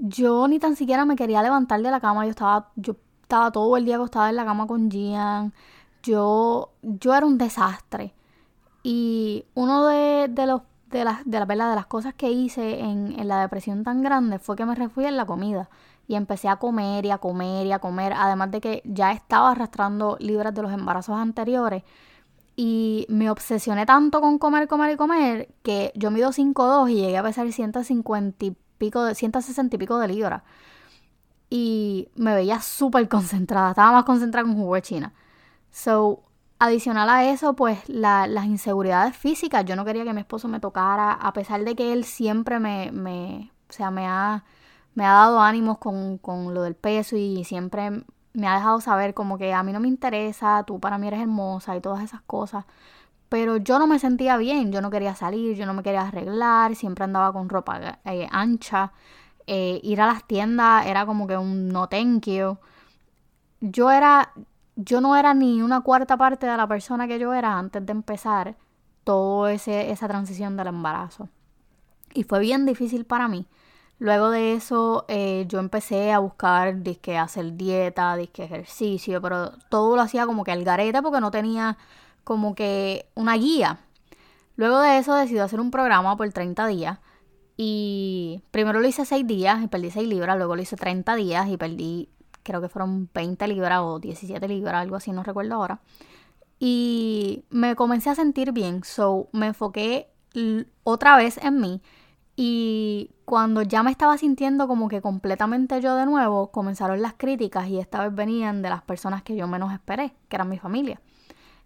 yo 0.00 0.48
ni 0.48 0.58
tan 0.58 0.74
siquiera 0.74 1.04
me 1.04 1.14
quería 1.14 1.40
levantar 1.40 1.80
de 1.82 1.90
la 1.92 2.00
cama. 2.00 2.24
Yo 2.24 2.30
estaba, 2.30 2.72
yo 2.74 2.96
estaba 3.22 3.52
todo 3.52 3.76
el 3.76 3.84
día 3.84 3.94
acostada 3.94 4.28
en 4.28 4.36
la 4.36 4.44
cama 4.44 4.66
con 4.66 4.90
Gian. 4.90 5.52
Yo, 6.02 6.72
yo 6.82 7.14
era 7.14 7.26
un 7.26 7.38
desastre. 7.38 8.17
Y 8.82 9.44
uno 9.54 9.86
de, 9.86 10.28
de 10.28 10.46
los 10.46 10.62
de 10.90 11.04
las, 11.04 11.24
de, 11.26 11.38
la, 11.38 11.46
de 11.46 11.56
las 11.56 11.86
cosas 11.86 12.14
que 12.14 12.30
hice 12.30 12.80
en, 12.80 13.18
en 13.18 13.28
la 13.28 13.42
depresión 13.42 13.84
tan 13.84 14.02
grande 14.02 14.38
fue 14.38 14.56
que 14.56 14.64
me 14.64 14.74
refugié 14.74 15.08
en 15.08 15.18
la 15.18 15.26
comida 15.26 15.68
y 16.06 16.14
empecé 16.14 16.48
a 16.48 16.56
comer 16.56 17.04
y 17.04 17.10
a 17.10 17.18
comer 17.18 17.66
y 17.66 17.72
a 17.72 17.78
comer, 17.78 18.14
además 18.16 18.50
de 18.50 18.62
que 18.62 18.82
ya 18.86 19.12
estaba 19.12 19.50
arrastrando 19.50 20.16
libras 20.20 20.54
de 20.54 20.62
los 20.62 20.72
embarazos 20.72 21.16
anteriores 21.16 21.82
y 22.56 23.06
me 23.08 23.30
obsesioné 23.30 23.86
tanto 23.86 24.20
con 24.20 24.38
comer, 24.38 24.66
comer 24.66 24.94
y 24.94 24.96
comer 24.96 25.48
que 25.62 25.92
yo 25.94 26.10
mido 26.10 26.30
5'2 26.30 26.90
y 26.90 26.94
llegué 26.94 27.18
a 27.18 27.22
pesar 27.22 27.52
150 27.52 28.44
y 28.46 28.56
pico, 28.78 29.04
de, 29.04 29.14
160 29.14 29.76
y 29.76 29.78
pico 29.78 29.98
de 29.98 30.08
libras. 30.08 30.42
Y 31.50 32.08
me 32.16 32.34
veía 32.34 32.60
súper 32.60 33.08
concentrada, 33.08 33.70
estaba 33.70 33.92
más 33.92 34.04
concentrada 34.04 34.44
con 34.44 34.56
jugo 34.56 34.74
de 34.74 34.82
China. 34.82 35.12
So, 35.70 36.24
adicional 36.58 37.08
a 37.08 37.30
eso, 37.30 37.54
pues 37.54 37.88
las 37.88 38.44
inseguridades 38.46 39.16
físicas. 39.16 39.64
Yo 39.64 39.76
no 39.76 39.84
quería 39.84 40.04
que 40.04 40.12
mi 40.12 40.20
esposo 40.20 40.48
me 40.48 40.60
tocara, 40.60 41.12
a 41.12 41.32
pesar 41.32 41.64
de 41.64 41.74
que 41.76 41.92
él 41.92 42.04
siempre 42.04 42.58
me, 42.60 42.90
me 42.92 43.50
o 43.68 43.72
sea, 43.72 43.90
me 43.90 44.06
ha 44.06 44.44
me 44.98 45.04
ha 45.06 45.12
dado 45.12 45.40
ánimos 45.40 45.78
con, 45.78 46.18
con 46.18 46.54
lo 46.54 46.62
del 46.62 46.74
peso 46.74 47.16
y 47.16 47.44
siempre 47.44 48.02
me 48.32 48.48
ha 48.48 48.54
dejado 48.56 48.80
saber 48.80 49.14
como 49.14 49.38
que 49.38 49.54
a 49.54 49.62
mí 49.62 49.72
no 49.72 49.78
me 49.78 49.86
interesa, 49.86 50.64
tú 50.66 50.80
para 50.80 50.98
mí 50.98 51.06
eres 51.06 51.20
hermosa 51.20 51.76
y 51.76 51.80
todas 51.80 52.02
esas 52.02 52.20
cosas. 52.22 52.64
Pero 53.28 53.58
yo 53.58 53.78
no 53.78 53.86
me 53.86 53.98
sentía 54.00 54.36
bien, 54.38 54.72
yo 54.72 54.80
no 54.80 54.90
quería 54.90 55.14
salir, 55.14 55.56
yo 55.56 55.66
no 55.66 55.74
me 55.74 55.84
quería 55.84 56.02
arreglar, 56.02 56.74
siempre 56.74 57.04
andaba 57.04 57.32
con 57.32 57.48
ropa 57.48 58.00
eh, 58.06 58.26
ancha. 58.32 58.92
Eh, 59.46 59.80
ir 59.84 60.00
a 60.00 60.06
las 60.06 60.24
tiendas 60.26 60.86
era 60.86 61.06
como 61.06 61.26
que 61.28 61.36
un 61.36 61.68
no 61.68 61.88
thank 61.88 62.26
you. 62.26 62.58
Yo 63.60 63.90
era, 63.92 64.32
yo 64.78 65.00
no 65.00 65.16
era 65.16 65.34
ni 65.34 65.60
una 65.60 65.82
cuarta 65.82 66.16
parte 66.16 66.46
de 66.46 66.56
la 66.56 66.66
persona 66.66 67.06
que 67.06 67.18
yo 67.18 67.34
era 67.34 67.58
antes 67.58 67.84
de 67.84 67.92
empezar 67.92 68.56
toda 69.04 69.52
esa 69.52 70.08
transición 70.08 70.56
del 70.56 70.68
embarazo. 70.68 71.28
Y 72.14 72.24
fue 72.24 72.40
bien 72.40 72.64
difícil 72.64 73.04
para 73.04 73.28
mí 73.28 73.46
Luego 74.00 74.30
de 74.30 74.54
eso 74.54 75.04
eh, 75.08 75.44
yo 75.48 75.58
empecé 75.58 76.12
a 76.12 76.20
buscar 76.20 76.82
disque 76.82 77.18
hacer 77.18 77.56
dieta, 77.56 78.14
disque 78.16 78.44
ejercicio, 78.44 79.20
pero 79.20 79.50
todo 79.70 79.96
lo 79.96 80.02
hacía 80.02 80.24
como 80.26 80.44
que 80.44 80.52
al 80.52 80.64
garete 80.64 81.02
porque 81.02 81.20
no 81.20 81.30
tenía 81.32 81.76
como 82.24 82.54
que 82.54 83.06
una 83.14 83.34
guía. 83.36 83.80
Luego 84.56 84.80
de 84.80 84.98
eso 84.98 85.14
decidí 85.14 85.38
hacer 85.40 85.60
un 85.60 85.70
programa 85.70 86.16
por 86.16 86.30
30 86.32 86.66
días 86.68 86.98
y 87.56 88.42
primero 88.52 88.80
lo 88.80 88.88
hice 88.88 89.04
6 89.04 89.26
días 89.26 89.62
y 89.64 89.68
perdí 89.68 89.90
6 89.90 90.08
libras, 90.08 90.36
luego 90.36 90.56
lo 90.56 90.62
hice 90.62 90.76
30 90.76 91.16
días 91.16 91.48
y 91.48 91.56
perdí 91.56 92.08
creo 92.48 92.62
que 92.62 92.70
fueron 92.70 93.10
20 93.12 93.46
libras 93.46 93.80
o 93.82 93.98
17 93.98 94.48
libras, 94.48 94.80
algo 94.80 94.96
así, 94.96 95.12
no 95.12 95.22
recuerdo 95.22 95.54
ahora. 95.54 95.80
Y 96.58 97.44
me 97.50 97.76
comencé 97.76 98.10
a 98.10 98.14
sentir 98.14 98.52
bien, 98.52 98.82
so 98.82 99.28
me 99.32 99.48
enfoqué 99.48 100.08
otra 100.82 101.16
vez 101.16 101.38
en 101.38 101.60
mí 101.60 101.82
y 102.40 103.10
cuando 103.24 103.62
ya 103.62 103.82
me 103.82 103.90
estaba 103.90 104.16
sintiendo 104.16 104.68
como 104.68 104.88
que 104.88 105.02
completamente 105.02 105.80
yo 105.80 105.96
de 105.96 106.06
nuevo, 106.06 106.50
comenzaron 106.50 107.02
las 107.02 107.14
críticas 107.14 107.68
y 107.68 107.78
esta 107.78 108.02
vez 108.02 108.14
venían 108.14 108.62
de 108.62 108.70
las 108.70 108.82
personas 108.82 109.22
que 109.22 109.36
yo 109.36 109.46
menos 109.46 109.72
esperé, 109.72 110.14
que 110.28 110.36
eran 110.36 110.48
mi 110.48 110.58
familia. 110.58 111.00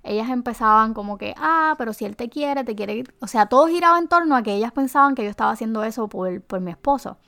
Ellas 0.02 0.30
empezaban 0.30 0.94
como 0.94 1.18
que, 1.18 1.34
ah, 1.36 1.74
pero 1.78 1.92
si 1.92 2.06
él 2.06 2.16
te 2.16 2.28
quiere, 2.28 2.64
te 2.64 2.74
quiere. 2.74 3.04
O 3.20 3.26
sea, 3.26 3.46
todo 3.46 3.68
giraba 3.68 3.98
en 3.98 4.08
torno 4.08 4.34
a 4.34 4.42
que 4.42 4.54
ellas 4.54 4.72
pensaban 4.72 5.14
que 5.14 5.22
yo 5.22 5.30
estaba 5.30 5.52
haciendo 5.52 5.84
eso 5.84 6.08
por, 6.08 6.40
por 6.42 6.60
mi 6.60 6.72
esposo. 6.72 7.18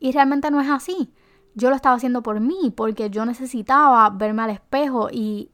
Y 0.00 0.12
realmente 0.12 0.50
no 0.50 0.60
es 0.60 0.68
así. 0.68 1.14
Yo 1.54 1.70
lo 1.70 1.76
estaba 1.76 1.96
haciendo 1.96 2.22
por 2.22 2.40
mí, 2.40 2.72
porque 2.74 3.10
yo 3.10 3.24
necesitaba 3.24 4.08
verme 4.10 4.42
al 4.42 4.50
espejo 4.50 5.08
y, 5.10 5.50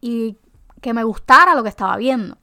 y 0.00 0.36
que 0.80 0.94
me 0.94 1.04
gustara 1.04 1.54
lo 1.54 1.62
que 1.62 1.68
estaba 1.68 1.96
viendo. 1.96 2.38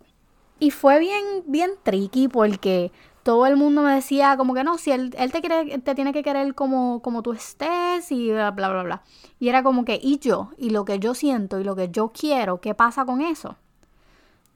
Y 0.59 0.71
fue 0.71 0.99
bien, 0.99 1.23
bien 1.45 1.71
tricky 1.83 2.27
porque 2.27 2.91
todo 3.23 3.45
el 3.45 3.57
mundo 3.57 3.81
me 3.81 3.93
decía 3.93 4.37
como 4.37 4.53
que 4.53 4.63
no, 4.63 4.77
si 4.77 4.91
él, 4.91 5.13
él 5.17 5.31
te, 5.31 5.41
quiere, 5.41 5.79
te 5.79 5.95
tiene 5.95 6.13
que 6.13 6.23
querer 6.23 6.55
como, 6.55 7.01
como 7.01 7.21
tú 7.21 7.33
estés 7.33 8.11
y 8.11 8.31
bla, 8.31 8.51
bla, 8.51 8.69
bla, 8.69 8.83
bla. 8.83 9.03
Y 9.39 9.49
era 9.49 9.63
como 9.63 9.85
que, 9.85 9.99
¿y 10.01 10.19
yo? 10.19 10.51
¿Y 10.57 10.69
lo 10.69 10.85
que 10.85 10.99
yo 10.99 11.13
siento? 11.13 11.59
¿Y 11.59 11.63
lo 11.63 11.75
que 11.75 11.89
yo 11.89 12.11
quiero? 12.17 12.61
¿Qué 12.61 12.73
pasa 12.73 13.05
con 13.05 13.21
eso? 13.21 13.57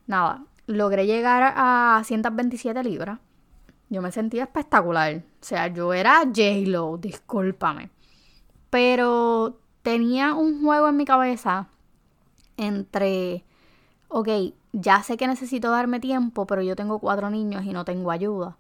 Nada, 0.08 0.46
logré 0.68 1.06
llegar 1.06 1.54
a 1.56 2.02
127 2.04 2.84
libras. 2.84 3.20
Yo 3.90 4.02
me 4.02 4.12
sentía 4.12 4.44
espectacular. 4.44 5.18
O 5.18 5.44
sea, 5.44 5.68
yo 5.68 5.94
era 5.94 6.20
J-Lo, 6.20 6.98
discúlpame. 6.98 7.90
Pero 8.72 9.60
tenía 9.84 10.34
un 10.34 10.64
juego 10.64 10.88
en 10.90 10.98
mi 10.98 11.06
cabeza 11.06 11.68
entre, 12.58 13.44
ok, 14.08 14.30
ya 14.74 15.04
sé 15.04 15.18
que 15.18 15.28
necesito 15.28 15.70
darme 15.70 16.00
tiempo, 16.00 16.48
pero 16.48 16.62
yo 16.64 16.76
tengo 16.76 17.00
cuatro 17.00 17.30
niños 17.30 17.64
y 17.66 17.74
no 17.74 17.86
tengo 17.86 18.10
ayuda. 18.12 18.58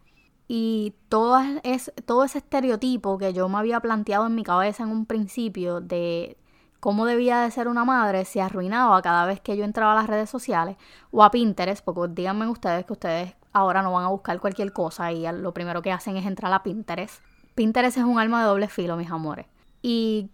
Y 0.47 0.93
todo, 1.09 1.39
es, 1.63 1.93
todo 2.05 2.25
ese 2.25 2.39
estereotipo 2.39 3.17
que 3.17 3.33
yo 3.33 3.47
me 3.47 3.57
había 3.57 3.79
planteado 3.79 4.27
en 4.27 4.35
mi 4.35 4.43
cabeza 4.43 4.83
en 4.83 4.89
un 4.89 5.05
principio 5.05 5.79
de 5.79 6.37
cómo 6.81 7.05
debía 7.05 7.39
de 7.41 7.51
ser 7.51 7.67
una 7.69 7.85
madre 7.85 8.25
se 8.25 8.41
arruinaba 8.41 9.01
cada 9.01 9.25
vez 9.25 9.39
que 9.39 9.55
yo 9.55 9.63
entraba 9.63 9.93
a 9.93 9.95
las 9.95 10.07
redes 10.07 10.29
sociales 10.29 10.75
o 11.11 11.23
a 11.23 11.31
Pinterest, 11.31 11.85
porque 11.85 12.13
díganme 12.13 12.47
ustedes 12.47 12.85
que 12.85 12.93
ustedes 12.93 13.35
ahora 13.53 13.81
no 13.81 13.93
van 13.93 14.03
a 14.05 14.09
buscar 14.09 14.39
cualquier 14.41 14.73
cosa 14.73 15.11
y 15.11 15.25
lo 15.31 15.53
primero 15.53 15.81
que 15.81 15.91
hacen 15.91 16.17
es 16.17 16.25
entrar 16.25 16.51
a 16.51 16.63
Pinterest. 16.63 17.23
Pinterest 17.55 17.97
es 17.97 18.03
un 18.03 18.19
alma 18.19 18.41
de 18.41 18.47
doble 18.47 18.67
filo, 18.67 18.97
mis 18.97 19.09
amores. 19.11 19.45
Y 19.81 20.29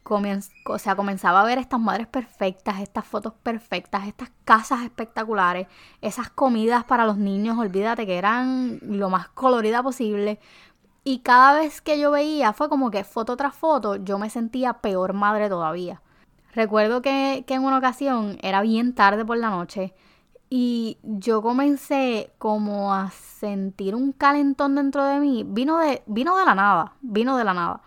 o 0.65 0.77
sea, 0.77 0.95
comenzaba 0.95 1.41
a 1.41 1.45
ver 1.45 1.57
estas 1.57 1.79
madres 1.79 2.07
perfectas, 2.07 2.81
estas 2.81 3.05
fotos 3.05 3.33
perfectas, 3.43 4.07
estas 4.07 4.29
casas 4.43 4.83
espectaculares, 4.83 5.67
esas 6.01 6.29
comidas 6.29 6.83
para 6.83 7.05
los 7.05 7.17
niños, 7.17 7.57
olvídate 7.57 8.05
que 8.05 8.17
eran 8.17 8.79
lo 8.81 9.09
más 9.09 9.29
colorida 9.29 9.81
posible. 9.81 10.39
Y 11.05 11.19
cada 11.19 11.59
vez 11.59 11.81
que 11.81 11.99
yo 11.99 12.11
veía, 12.11 12.51
fue 12.51 12.67
como 12.67 12.91
que 12.91 13.05
foto 13.05 13.37
tras 13.37 13.55
foto, 13.55 13.95
yo 13.95 14.19
me 14.19 14.29
sentía 14.29 14.73
peor 14.73 15.13
madre 15.13 15.47
todavía. 15.47 16.01
Recuerdo 16.53 17.01
que, 17.01 17.45
que 17.47 17.53
en 17.53 17.63
una 17.63 17.77
ocasión 17.77 18.37
era 18.41 18.61
bien 18.61 18.93
tarde 18.95 19.23
por 19.23 19.37
la 19.37 19.49
noche 19.49 19.93
y 20.49 20.97
yo 21.03 21.41
comencé 21.41 22.31
como 22.37 22.93
a 22.93 23.11
sentir 23.11 23.95
un 23.95 24.13
calentón 24.13 24.75
dentro 24.75 25.03
de 25.03 25.19
mí. 25.19 25.43
Vino 25.45 25.77
de, 25.79 26.03
vino 26.07 26.37
de 26.37 26.45
la 26.45 26.55
nada, 26.55 26.93
vino 27.01 27.37
de 27.37 27.43
la 27.43 27.53
nada. 27.53 27.81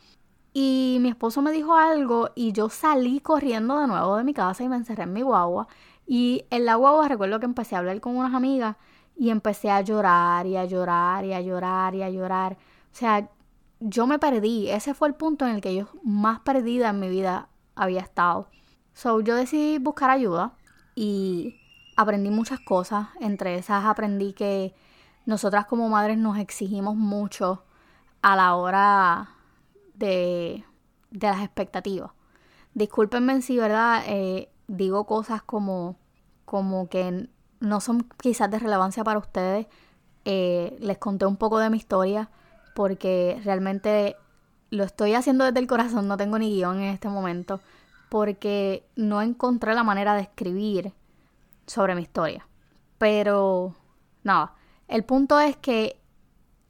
Y 0.53 0.99
mi 1.01 1.09
esposo 1.11 1.43
me 1.43 1.53
dijo 1.53 1.77
algo 1.77 2.31
y 2.35 2.53
yo 2.53 2.69
salí 2.69 3.21
corriendo 3.21 3.79
de 3.79 3.87
nuevo 3.87 4.17
de 4.17 4.25
mi 4.25 4.35
casa 4.35 4.65
y 4.65 4.69
me 4.69 4.77
encerré 4.77 5.05
en 5.05 5.13
mi 5.13 5.23
guagua. 5.23 5.69
Y 6.07 6.45
en 6.51 6.65
la 6.65 6.75
guagua 6.75 7.09
recuerdo 7.09 7.39
que 7.39 7.47
empecé 7.47 7.77
a 7.77 7.79
hablar 7.79 8.01
con 8.01 8.17
unas 8.17 8.35
amigas 8.35 8.77
y 9.17 9.31
empecé 9.31 9.71
a 9.71 9.81
llorar 9.81 10.47
y 10.47 10.57
a 10.57 10.65
llorar 10.65 11.25
y 11.25 11.33
a 11.33 11.41
llorar 11.41 11.95
y 11.95 12.03
a 12.03 12.11
llorar. 12.11 12.55
O 12.93 12.97
sea, 12.97 13.31
yo 13.79 14.07
me 14.07 14.19
perdí. 14.19 14.69
Ese 14.71 14.95
fue 14.95 15.09
el 15.09 15.15
punto 15.15 15.47
en 15.47 15.55
el 15.55 15.61
que 15.61 15.75
yo 15.75 15.87
más 16.03 16.41
perdida 16.41 16.91
en 16.91 17.01
mi 17.01 17.09
vida 17.09 17.49
había 17.77 18.01
estado. 18.01 18.49
So, 18.93 19.21
yo 19.21 19.37
decidí 19.37 19.79
buscar 19.79 20.11
ayuda 20.11 20.55
y 20.97 21.61
aprendí 21.97 22.31
muchas 22.31 22.61
cosas. 22.61 23.09
Entre 23.21 23.55
esas 23.57 23.85
aprendí 23.85 24.33
que 24.33 24.75
nosotras 25.27 25.67
como 25.67 25.89
madres 25.89 26.19
nos 26.19 26.39
exigimos 26.39 26.97
mucho 26.97 27.65
a 28.23 28.37
la 28.37 28.55
hora 28.57 29.31
de, 30.01 30.65
las 31.13 31.43
expectativas. 31.43 32.11
Discúlpenme 32.75 33.41
si, 33.43 33.57
¿verdad? 33.59 34.03
Eh, 34.07 34.51
digo 34.67 35.07
cosas 35.07 35.43
como, 35.43 35.97
como 36.45 36.89
que 36.89 37.29
no 37.61 37.81
son 37.81 38.09
quizás 38.21 38.51
de 38.51 38.59
relevancia 38.59 39.05
para 39.05 39.19
ustedes. 39.19 39.67
Eh, 40.25 40.77
les 40.81 40.99
conté 40.99 41.27
un 41.27 41.37
poco 41.37 41.59
de 41.59 41.71
mi 41.71 41.77
historia 41.77 42.31
porque 42.75 43.41
realmente 43.45 44.17
lo 44.71 44.85
estoy 44.85 45.15
haciendo 45.15 45.45
desde 45.45 45.61
el 45.61 45.67
corazón, 45.67 46.09
no 46.09 46.17
tengo 46.17 46.39
ni 46.39 46.51
guion 46.55 46.79
en 46.81 46.91
este 46.91 47.09
momento, 47.09 47.61
porque 48.09 48.87
no 48.97 49.21
encontré 49.23 49.75
la 49.75 49.83
manera 49.83 50.15
de 50.15 50.23
escribir 50.23 50.93
sobre 51.67 51.95
mi 51.95 52.03
historia. 52.03 52.47
Pero, 52.99 53.75
nada, 54.23 54.55
el 54.89 55.05
punto 55.05 55.41
es 55.41 55.57
que 55.57 56.00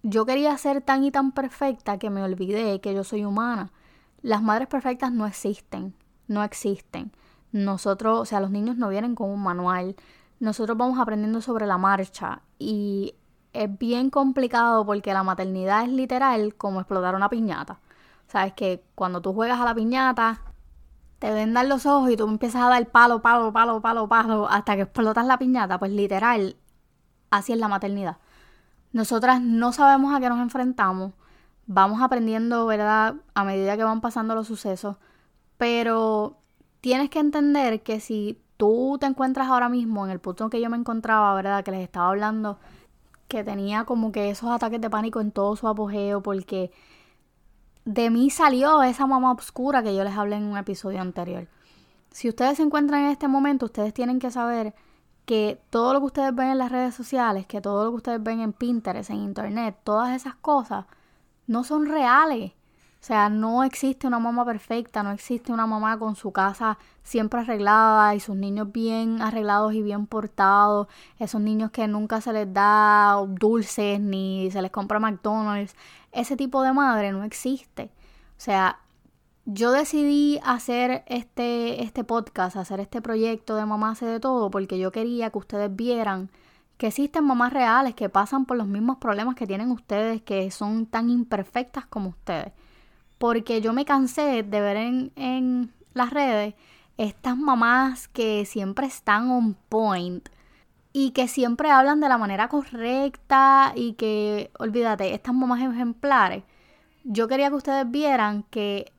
yo 0.03 0.27
quería 0.27 0.57
ser 0.59 0.81
tan 0.81 1.05
y 1.05 1.11
tan 1.11 1.33
perfecta 1.33 1.99
que 1.99 2.11
me 2.11 2.23
olvidé 2.23 2.81
que 2.81 2.95
yo 2.95 3.05
soy 3.05 3.25
humana. 3.25 3.73
Las 4.23 4.43
madres 4.43 4.69
perfectas 4.69 5.13
no 5.13 5.27
existen, 5.27 5.95
no 6.29 6.43
existen. 6.43 7.13
Nosotros, 7.53 8.21
o 8.21 8.25
sea, 8.25 8.41
los 8.41 8.51
niños 8.51 8.77
no 8.77 8.89
vienen 8.89 9.15
con 9.15 9.31
un 9.31 9.43
manual. 9.43 9.97
Nosotros 10.39 10.77
vamos 10.77 10.99
aprendiendo 10.99 11.41
sobre 11.41 11.67
la 11.67 11.79
marcha 11.79 12.43
y 12.59 13.15
es 13.53 13.79
bien 13.79 14.11
complicado 14.11 14.87
porque 14.87 15.13
la 15.13 15.23
maternidad 15.23 15.85
es 15.85 15.91
literal 15.91 16.55
como 16.55 16.81
explotar 16.81 17.15
una 17.15 17.29
piñata. 17.29 17.81
Sabes 18.29 18.53
que 18.55 18.85
cuando 18.95 19.21
tú 19.21 19.33
juegas 19.33 19.61
a 19.61 19.65
la 19.65 19.75
piñata, 19.75 20.41
te 21.19 21.33
vendan 21.33 21.69
los 21.69 21.85
ojos 21.85 22.11
y 22.11 22.17
tú 22.17 22.27
empiezas 22.27 22.63
a 22.63 22.69
dar 22.69 22.87
palo, 22.91 23.21
palo, 23.21 23.53
palo, 23.53 23.81
palo, 23.83 24.09
palo, 24.09 24.49
hasta 24.49 24.77
que 24.77 24.83
explotas 24.83 25.27
la 25.27 25.39
piñata. 25.39 25.79
Pues 25.79 25.93
literal, 25.93 26.57
así 27.31 27.53
es 27.53 27.59
la 27.59 27.69
maternidad. 27.69 28.19
Nosotras 28.93 29.41
no 29.41 29.73
sabemos 29.73 30.15
a 30.15 30.21
qué 30.21 30.29
nos 30.29 30.41
enfrentamos, 30.41 31.13
vamos 31.67 32.03
aprendiendo, 32.03 32.67
¿verdad?, 32.67 33.15
a 33.35 33.45
medida 33.45 33.77
que 33.77 33.85
van 33.85 34.01
pasando 34.01 34.35
los 34.35 34.49
sucesos, 34.49 34.97
pero 35.57 36.39
tienes 36.81 37.11
que 37.11 37.21
entender 37.21 37.83
que 37.83 38.01
si 38.01 38.41
tú 38.57 38.99
te 38.99 39.07
encuentras 39.07 39.49
ahora 39.49 39.69
mismo 39.69 40.05
en 40.05 40.11
el 40.11 40.19
punto 40.19 40.45
en 40.45 40.51
que 40.51 40.61
yo 40.61 40.69
me 40.69 40.77
encontraba, 40.77 41.35
¿verdad?, 41.35 41.63
que 41.63 41.71
les 41.71 41.83
estaba 41.83 42.09
hablando, 42.09 42.59
que 43.29 43.45
tenía 43.45 43.85
como 43.85 44.11
que 44.11 44.31
esos 44.31 44.51
ataques 44.51 44.81
de 44.81 44.91
pánico 44.91 45.21
en 45.21 45.31
todo 45.31 45.55
su 45.55 45.69
apogeo, 45.69 46.23
porque 46.23 46.73
de 47.85 48.11
mí 48.11 48.29
salió 48.31 48.83
esa 48.83 49.07
mamá 49.07 49.33
oscura 49.33 49.83
que 49.83 49.95
yo 49.95 50.03
les 50.03 50.17
hablé 50.17 50.37
en 50.37 50.45
un 50.45 50.59
episodio 50.59 51.01
anterior. 51.01 51.47
Si 52.11 52.29
ustedes 52.29 52.57
se 52.57 52.65
encuentran 52.65 53.05
en 53.05 53.11
este 53.13 53.29
momento, 53.29 53.67
ustedes 53.67 53.95
tienen 53.95 54.19
que 54.19 54.33
saber 54.33 54.75
que 55.31 55.63
todo 55.71 55.93
lo 55.93 56.01
que 56.01 56.07
ustedes 56.07 56.35
ven 56.35 56.49
en 56.49 56.59
las 56.59 56.73
redes 56.73 56.93
sociales, 56.93 57.47
que 57.47 57.61
todo 57.61 57.85
lo 57.85 57.91
que 57.93 57.97
ustedes 57.99 58.21
ven 58.21 58.41
en 58.41 58.53
Pinterest, 58.53 59.11
en 59.11 59.19
Internet, 59.19 59.77
todas 59.85 60.17
esas 60.17 60.35
cosas, 60.35 60.87
no 61.47 61.63
son 61.63 61.87
reales. 61.87 62.51
O 63.01 63.05
sea, 63.05 63.29
no 63.29 63.63
existe 63.63 64.09
una 64.09 64.19
mamá 64.19 64.45
perfecta, 64.45 65.05
no 65.05 65.13
existe 65.13 65.53
una 65.53 65.69
mamá 65.69 65.97
con 66.01 66.17
su 66.17 66.33
casa 66.33 66.79
siempre 67.05 67.39
arreglada 67.39 68.13
y 68.17 68.19
sus 68.19 68.35
niños 68.35 68.73
bien 68.73 69.23
arreglados 69.23 69.73
y 69.73 69.83
bien 69.83 70.09
portados, 70.09 70.89
esos 71.21 71.41
niños 71.41 71.71
que 71.71 71.87
nunca 71.87 72.21
se 72.21 72.33
les 72.33 72.53
da 72.53 73.15
dulces 73.29 74.01
ni 74.01 74.51
se 74.51 74.61
les 74.61 74.73
compra 74.73 74.99
McDonald's. 74.99 75.77
Ese 76.11 76.37
tipo 76.37 76.61
de 76.65 76.73
madre 76.73 77.13
no 77.13 77.23
existe. 77.23 77.93
O 78.37 78.41
sea, 78.41 78.81
yo 79.45 79.73
decidí 79.73 80.41
hacer 80.45 81.05
este, 81.07 81.83
este 81.83 82.05
podcast, 82.05 82.57
hacer 82.57 82.81
este 82.81 83.03
proyecto 83.03 83.57
de 83.57 83.67
Mamá 83.67 83.93
hace 83.93 84.07
de 84.07 84.21
todo, 84.21 84.51
porque 84.51 84.79
yo 84.79 84.93
quería 84.93 85.31
que 85.31 85.39
ustedes 85.39 85.75
vieran 85.75 86.31
que 86.81 86.87
existen 86.87 87.25
mamás 87.25 87.53
reales 87.53 87.95
que 87.95 88.09
pasan 88.09 88.47
por 88.47 88.57
los 88.57 88.67
mismos 88.67 88.97
problemas 88.97 89.35
que 89.35 89.47
tienen 89.47 89.71
ustedes, 89.71 90.23
que 90.23 90.51
son 90.51 90.87
tan 90.87 91.11
imperfectas 91.11 91.85
como 91.85 92.09
ustedes. 92.09 92.53
Porque 93.19 93.61
yo 93.61 93.75
me 93.75 93.85
cansé 93.85 94.43
de 94.43 94.61
ver 94.63 94.79
en, 94.79 95.13
en 95.15 95.75
las 95.93 96.09
redes 96.09 96.55
estas 96.97 97.37
mamás 97.37 98.09
que 98.09 98.47
siempre 98.47 98.87
están 98.87 99.31
on 99.31 99.57
point 99.69 100.27
y 100.95 101.11
que 101.11 101.29
siempre 101.29 101.71
hablan 101.71 102.01
de 102.01 102.09
la 102.09 102.17
manera 102.17 102.49
correcta 102.49 103.73
y 103.77 103.93
que, 103.93 104.51
olvídate, 104.59 105.13
estas 105.13 105.35
mamás 105.35 105.61
ejemplares. 105.61 106.45
Yo 107.05 107.29
quería 107.29 107.51
que 107.51 107.57
ustedes 107.57 107.91
vieran 107.91 108.45
que 108.45 108.91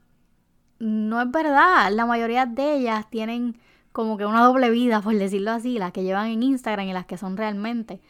no 0.82 1.22
es 1.22 1.30
verdad. 1.32 1.91
La 1.91 2.06
mayoría 2.06 2.46
de 2.46 2.76
ellas 2.76 3.10
tienen 3.10 3.60
como 3.91 4.17
que 4.17 4.26
una 4.26 4.44
doble 4.44 4.70
vida, 4.70 5.02
por 5.02 5.15
decirlo 5.15 5.52
así, 5.52 5.78
las 5.78 5.91
que 5.91 6.04
llevan 6.04 6.28
en 6.28 6.44
Instagram 6.44 6.88
y 6.88 6.94
las 6.94 7.06
que 7.06 7.17
son 7.17 7.38
realmente. 7.38 8.02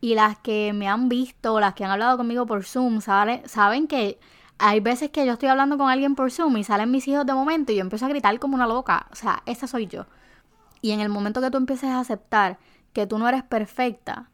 Y 0.00 0.14
las 0.14 0.38
que 0.38 0.72
me 0.72 0.88
han 0.88 1.08
visto, 1.08 1.58
las 1.60 1.74
que 1.74 1.84
han 1.84 1.90
hablado 1.90 2.16
conmigo 2.16 2.46
por 2.46 2.64
Zoom, 2.64 3.00
saben 3.00 3.86
que 3.88 4.18
hay 4.58 4.80
veces 4.80 5.10
que 5.10 5.26
yo 5.26 5.32
estoy 5.32 5.48
hablando 5.48 5.76
con 5.76 5.90
alguien 5.90 6.14
por 6.14 6.30
Zoom 6.30 6.56
y 6.56 6.64
salen 6.64 6.90
mis 6.90 7.08
hijos 7.08 7.26
de 7.26 7.34
momento 7.34 7.72
y 7.72 7.76
yo 7.76 7.80
empiezo 7.82 8.06
a 8.06 8.08
gritar 8.08 8.38
como 8.38 8.54
una 8.54 8.66
loca. 8.66 9.06
O 9.10 9.16
sea, 9.16 9.42
esa 9.46 9.66
soy 9.66 9.86
yo. 9.88 10.06
Y 10.82 10.92
en 10.92 11.00
el 11.00 11.08
momento 11.08 11.40
que 11.40 11.50
tú 11.50 11.58
empieces 11.58 11.90
a 11.90 12.00
aceptar 12.00 12.58
que 12.92 13.06
tú 13.06 13.18
no 13.18 13.28
eres 13.28 13.42
perfecta, 13.42 14.30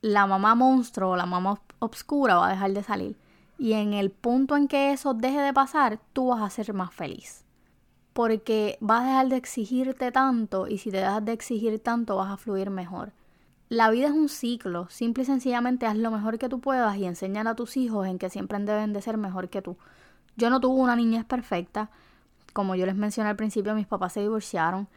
la 0.00 0.26
mamá 0.26 0.54
monstruo 0.54 1.10
o 1.12 1.16
la 1.16 1.26
mamá 1.26 1.60
obscura 1.78 2.36
va 2.36 2.48
a 2.48 2.50
dejar 2.50 2.72
de 2.72 2.82
salir. 2.82 3.16
Y 3.58 3.72
en 3.72 3.92
el 3.92 4.10
punto 4.10 4.56
en 4.56 4.68
que 4.68 4.92
eso 4.92 5.14
deje 5.14 5.40
de 5.40 5.52
pasar, 5.52 6.00
tú 6.12 6.28
vas 6.28 6.42
a 6.42 6.50
ser 6.50 6.72
más 6.72 6.94
feliz. 6.94 7.44
Porque 8.12 8.78
vas 8.80 9.02
a 9.02 9.06
dejar 9.06 9.28
de 9.28 9.36
exigirte 9.36 10.12
tanto 10.12 10.68
y 10.68 10.78
si 10.78 10.90
te 10.90 10.98
dejas 10.98 11.24
de 11.24 11.32
exigir 11.32 11.78
tanto 11.80 12.16
vas 12.16 12.30
a 12.30 12.36
fluir 12.36 12.70
mejor. 12.70 13.12
La 13.68 13.90
vida 13.90 14.06
es 14.06 14.12
un 14.12 14.28
ciclo, 14.28 14.88
simple 14.88 15.24
y 15.24 15.26
sencillamente 15.26 15.86
haz 15.86 15.96
lo 15.96 16.10
mejor 16.10 16.38
que 16.38 16.48
tú 16.48 16.60
puedas 16.60 16.96
y 16.96 17.04
enseñar 17.04 17.46
a 17.48 17.54
tus 17.54 17.76
hijos 17.76 18.06
en 18.06 18.18
que 18.18 18.30
siempre 18.30 18.58
deben 18.60 18.92
de 18.92 19.02
ser 19.02 19.18
mejor 19.18 19.50
que 19.50 19.60
tú. 19.60 19.76
Yo 20.36 20.48
no 20.48 20.60
tuve 20.60 20.80
una 20.80 20.96
niñez 20.96 21.24
perfecta, 21.24 21.90
como 22.52 22.76
yo 22.76 22.86
les 22.86 22.96
mencioné 22.96 23.28
al 23.30 23.36
principio, 23.36 23.74
mis 23.74 23.86
papás 23.86 24.14
se 24.14 24.20
divorciaron 24.20 24.88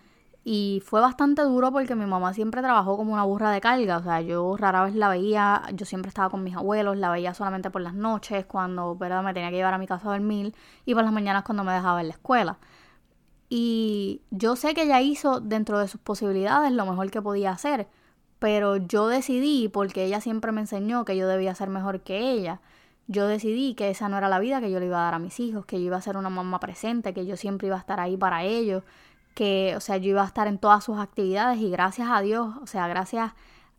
y 0.43 0.81
fue 0.85 1.01
bastante 1.01 1.43
duro 1.43 1.71
porque 1.71 1.95
mi 1.95 2.05
mamá 2.05 2.33
siempre 2.33 2.61
trabajó 2.61 2.97
como 2.97 3.13
una 3.13 3.23
burra 3.23 3.51
de 3.51 3.61
carga. 3.61 3.97
O 3.97 4.03
sea, 4.03 4.21
yo 4.21 4.57
rara 4.57 4.83
vez 4.83 4.95
la 4.95 5.07
veía, 5.09 5.63
yo 5.73 5.85
siempre 5.85 6.09
estaba 6.09 6.29
con 6.29 6.43
mis 6.43 6.55
abuelos, 6.55 6.97
la 6.97 7.11
veía 7.11 7.33
solamente 7.33 7.69
por 7.69 7.81
las 7.81 7.93
noches, 7.93 8.45
cuando 8.45 8.95
¿verdad? 8.95 9.23
me 9.23 9.33
tenía 9.33 9.51
que 9.51 9.57
llevar 9.57 9.73
a 9.75 9.77
mi 9.77 9.87
casa 9.87 10.09
a 10.09 10.13
dormir, 10.13 10.55
y 10.85 10.95
por 10.95 11.03
las 11.03 11.13
mañanas 11.13 11.43
cuando 11.43 11.63
me 11.63 11.73
dejaba 11.73 12.01
en 12.01 12.07
la 12.07 12.13
escuela. 12.13 12.57
Y 13.49 14.21
yo 14.31 14.55
sé 14.55 14.73
que 14.73 14.83
ella 14.83 15.01
hizo 15.01 15.41
dentro 15.41 15.77
de 15.79 15.87
sus 15.87 16.01
posibilidades 16.01 16.71
lo 16.71 16.85
mejor 16.85 17.11
que 17.11 17.21
podía 17.21 17.51
hacer, 17.51 17.87
pero 18.39 18.77
yo 18.77 19.07
decidí, 19.07 19.69
porque 19.69 20.05
ella 20.05 20.21
siempre 20.21 20.51
me 20.51 20.61
enseñó 20.61 21.05
que 21.05 21.17
yo 21.17 21.27
debía 21.27 21.53
ser 21.53 21.69
mejor 21.69 22.01
que 22.01 22.31
ella, 22.31 22.61
yo 23.07 23.27
decidí 23.27 23.75
que 23.75 23.89
esa 23.89 24.09
no 24.09 24.17
era 24.17 24.29
la 24.29 24.39
vida 24.39 24.61
que 24.61 24.71
yo 24.71 24.79
le 24.79 24.85
iba 24.87 24.99
a 24.99 25.03
dar 25.03 25.15
a 25.15 25.19
mis 25.19 25.39
hijos, 25.39 25.65
que 25.65 25.79
yo 25.79 25.87
iba 25.87 25.97
a 25.97 26.01
ser 26.01 26.17
una 26.17 26.29
mamá 26.29 26.59
presente, 26.59 27.13
que 27.13 27.25
yo 27.25 27.35
siempre 27.37 27.67
iba 27.67 27.75
a 27.75 27.79
estar 27.79 27.99
ahí 27.99 28.15
para 28.17 28.43
ellos, 28.43 28.83
que, 29.33 29.73
o 29.75 29.79
sea, 29.79 29.97
yo 29.97 30.09
iba 30.11 30.23
a 30.23 30.27
estar 30.27 30.47
en 30.47 30.57
todas 30.59 30.83
sus 30.83 30.99
actividades 30.99 31.59
y 31.59 31.69
gracias 31.71 32.09
a 32.11 32.21
Dios, 32.21 32.55
o 32.61 32.67
sea, 32.67 32.87
gracias 32.87 33.33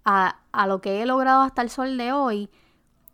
a, 0.04 0.36
a 0.52 0.66
lo 0.66 0.80
que 0.80 1.02
he 1.02 1.06
logrado 1.06 1.42
hasta 1.42 1.62
el 1.62 1.70
sol 1.70 1.96
de 1.96 2.12
hoy, 2.12 2.50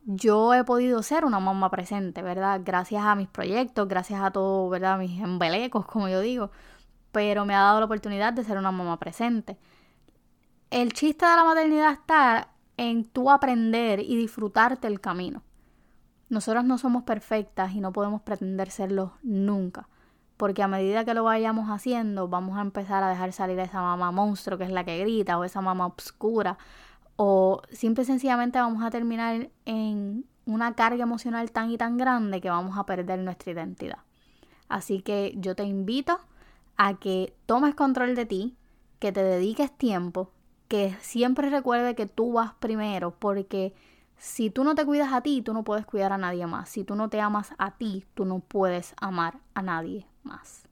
yo 0.04 0.54
he 0.54 0.64
podido 0.64 1.02
ser 1.02 1.24
una 1.26 1.38
mamá 1.40 1.70
presente, 1.70 2.22
¿verdad? 2.22 2.62
Gracias 2.64 3.02
a 3.04 3.14
mis 3.14 3.28
proyectos, 3.28 3.86
gracias 3.88 4.22
a 4.22 4.30
todo, 4.30 4.68
¿verdad? 4.70 4.98
Mis 4.98 5.20
embelecos, 5.20 5.86
como 5.86 6.08
yo 6.08 6.20
digo. 6.20 6.50
pero 7.12 7.44
me 7.44 7.54
ha 7.54 7.60
dado 7.60 7.80
la 7.80 7.86
oportunidad 7.86 8.32
de 8.32 8.44
ser 8.44 8.58
una 8.58 8.72
mamá 8.72 8.98
presente. 8.98 9.58
El 10.70 10.92
chiste 10.92 11.26
de 11.26 11.36
la 11.36 11.44
maternidad 11.44 11.92
está 11.92 12.50
en 12.76 13.04
tú 13.04 13.30
aprender 13.30 14.00
y 14.00 14.16
disfrutarte 14.16 14.86
el 14.86 15.00
camino. 15.00 15.42
Nosotros 16.28 16.64
no 16.64 16.78
somos 16.78 17.04
perfectas 17.04 17.72
y 17.74 17.80
no 17.80 17.92
podemos 17.92 18.22
pretender 18.22 18.70
serlo 18.70 19.14
nunca, 19.22 19.88
porque 20.38 20.62
a 20.62 20.68
medida 20.68 21.04
que 21.04 21.12
lo 21.12 21.24
vayamos 21.24 21.68
haciendo 21.68 22.28
vamos 22.28 22.56
a 22.56 22.62
empezar 22.62 23.02
a 23.02 23.10
dejar 23.10 23.32
salir 23.32 23.60
a 23.60 23.64
esa 23.64 23.82
mamá 23.82 24.12
monstruo 24.12 24.56
que 24.56 24.64
es 24.64 24.70
la 24.70 24.84
que 24.84 24.98
grita 24.98 25.36
o 25.36 25.44
esa 25.44 25.60
mamá 25.60 25.84
obscura 25.84 26.56
o 27.16 27.60
simple 27.72 28.04
y 28.04 28.06
sencillamente 28.06 28.60
vamos 28.60 28.82
a 28.82 28.90
terminar 28.90 29.50
en 29.66 30.24
una 30.46 30.74
carga 30.74 31.02
emocional 31.02 31.50
tan 31.50 31.70
y 31.70 31.76
tan 31.76 31.98
grande 31.98 32.40
que 32.40 32.48
vamos 32.48 32.78
a 32.78 32.86
perder 32.86 33.18
nuestra 33.18 33.52
identidad. 33.52 33.98
Así 34.68 35.02
que 35.02 35.34
yo 35.36 35.56
te 35.56 35.64
invito 35.64 36.20
a 36.76 36.94
que 36.94 37.34
tomes 37.44 37.74
control 37.74 38.14
de 38.14 38.24
ti, 38.24 38.56
que 39.00 39.10
te 39.10 39.24
dediques 39.24 39.76
tiempo, 39.76 40.30
que 40.68 40.96
siempre 41.00 41.50
recuerde 41.50 41.96
que 41.96 42.06
tú 42.06 42.34
vas 42.34 42.52
primero, 42.60 43.10
porque 43.18 43.74
si 44.16 44.50
tú 44.50 44.62
no 44.62 44.76
te 44.76 44.86
cuidas 44.86 45.12
a 45.12 45.20
ti, 45.20 45.42
tú 45.42 45.52
no 45.52 45.64
puedes 45.64 45.84
cuidar 45.84 46.12
a 46.12 46.18
nadie 46.18 46.46
más. 46.46 46.68
Si 46.68 46.84
tú 46.84 46.94
no 46.94 47.08
te 47.08 47.20
amas 47.20 47.52
a 47.58 47.72
ti, 47.72 48.04
tú 48.14 48.24
no 48.24 48.38
puedes 48.38 48.94
amar 49.00 49.38
a 49.54 49.62
nadie 49.62 50.06
más. 50.28 50.68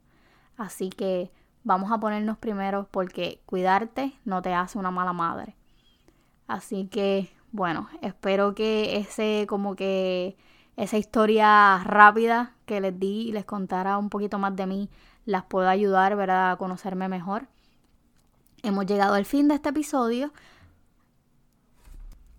Así 0.56 0.90
que 0.90 1.32
vamos 1.64 1.90
a 1.90 1.98
ponernos 1.98 2.38
primero 2.38 2.86
porque 2.92 3.40
cuidarte 3.46 4.12
no 4.24 4.42
te 4.42 4.54
hace 4.54 4.78
una 4.78 4.92
mala 4.92 5.12
madre. 5.12 5.56
Así 6.46 6.86
que, 6.86 7.30
bueno, 7.50 7.88
espero 8.02 8.54
que 8.54 8.98
ese 8.98 9.46
como 9.48 9.74
que 9.74 10.36
esa 10.76 10.98
historia 10.98 11.82
rápida 11.84 12.52
que 12.66 12.80
les 12.80 12.98
di 12.98 13.28
y 13.28 13.32
les 13.32 13.44
contara 13.44 13.98
un 13.98 14.10
poquito 14.10 14.38
más 14.38 14.54
de 14.54 14.66
mí 14.66 14.90
las 15.24 15.44
pueda 15.44 15.70
ayudar, 15.70 16.16
¿verdad? 16.16 16.52
A 16.52 16.56
conocerme 16.56 17.08
mejor. 17.08 17.48
Hemos 18.62 18.86
llegado 18.86 19.14
al 19.14 19.24
fin 19.24 19.48
de 19.48 19.54
este 19.56 19.70
episodio 19.70 20.32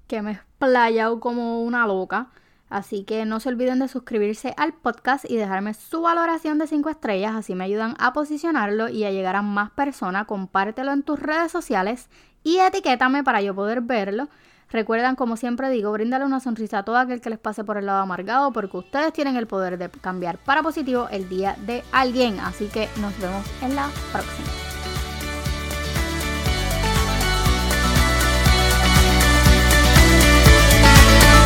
que 0.07 0.21
me 0.21 0.31
he 0.31 0.33
explayado 0.35 1.19
como 1.19 1.61
una 1.61 1.85
loca. 1.85 2.29
Así 2.69 3.03
que 3.03 3.25
no 3.25 3.39
se 3.39 3.49
olviden 3.49 3.79
de 3.79 3.87
suscribirse 3.87 4.53
al 4.57 4.73
podcast 4.73 5.29
y 5.29 5.37
dejarme 5.37 5.73
su 5.73 6.01
valoración 6.01 6.57
de 6.57 6.67
5 6.67 6.89
estrellas, 6.89 7.35
así 7.35 7.55
me 7.55 7.63
ayudan 7.63 7.95
a 7.99 8.13
posicionarlo 8.13 8.89
y 8.89 9.05
a 9.05 9.11
llegar 9.11 9.35
a 9.35 9.41
más 9.41 9.71
personas. 9.71 10.25
Compártelo 10.25 10.91
en 10.91 11.03
tus 11.03 11.19
redes 11.19 11.51
sociales 11.51 12.09
y 12.43 12.57
etiquétame 12.57 13.23
para 13.23 13.41
yo 13.41 13.55
poder 13.55 13.81
verlo. 13.81 14.27
Recuerdan, 14.69 15.15
como 15.15 15.37
siempre 15.37 15.69
digo, 15.69 15.93
bríndale 15.93 16.25
una 16.25 16.41
sonrisa 16.41 16.79
a 16.79 16.83
todo 16.83 16.97
aquel 16.97 17.21
que 17.21 17.29
les 17.29 17.39
pase 17.39 17.63
por 17.63 17.77
el 17.77 17.85
lado 17.85 18.01
amargado, 18.01 18.51
porque 18.51 18.77
ustedes 18.77 19.13
tienen 19.13 19.37
el 19.37 19.47
poder 19.47 19.77
de 19.77 19.89
cambiar 19.89 20.37
para 20.37 20.61
positivo 20.61 21.07
el 21.09 21.29
día 21.29 21.55
de 21.65 21.83
alguien. 21.93 22.39
Así 22.41 22.67
que 22.67 22.89
nos 22.99 23.17
vemos 23.19 23.45
en 23.61 23.75
la 23.75 23.89
próxima. 24.11 24.66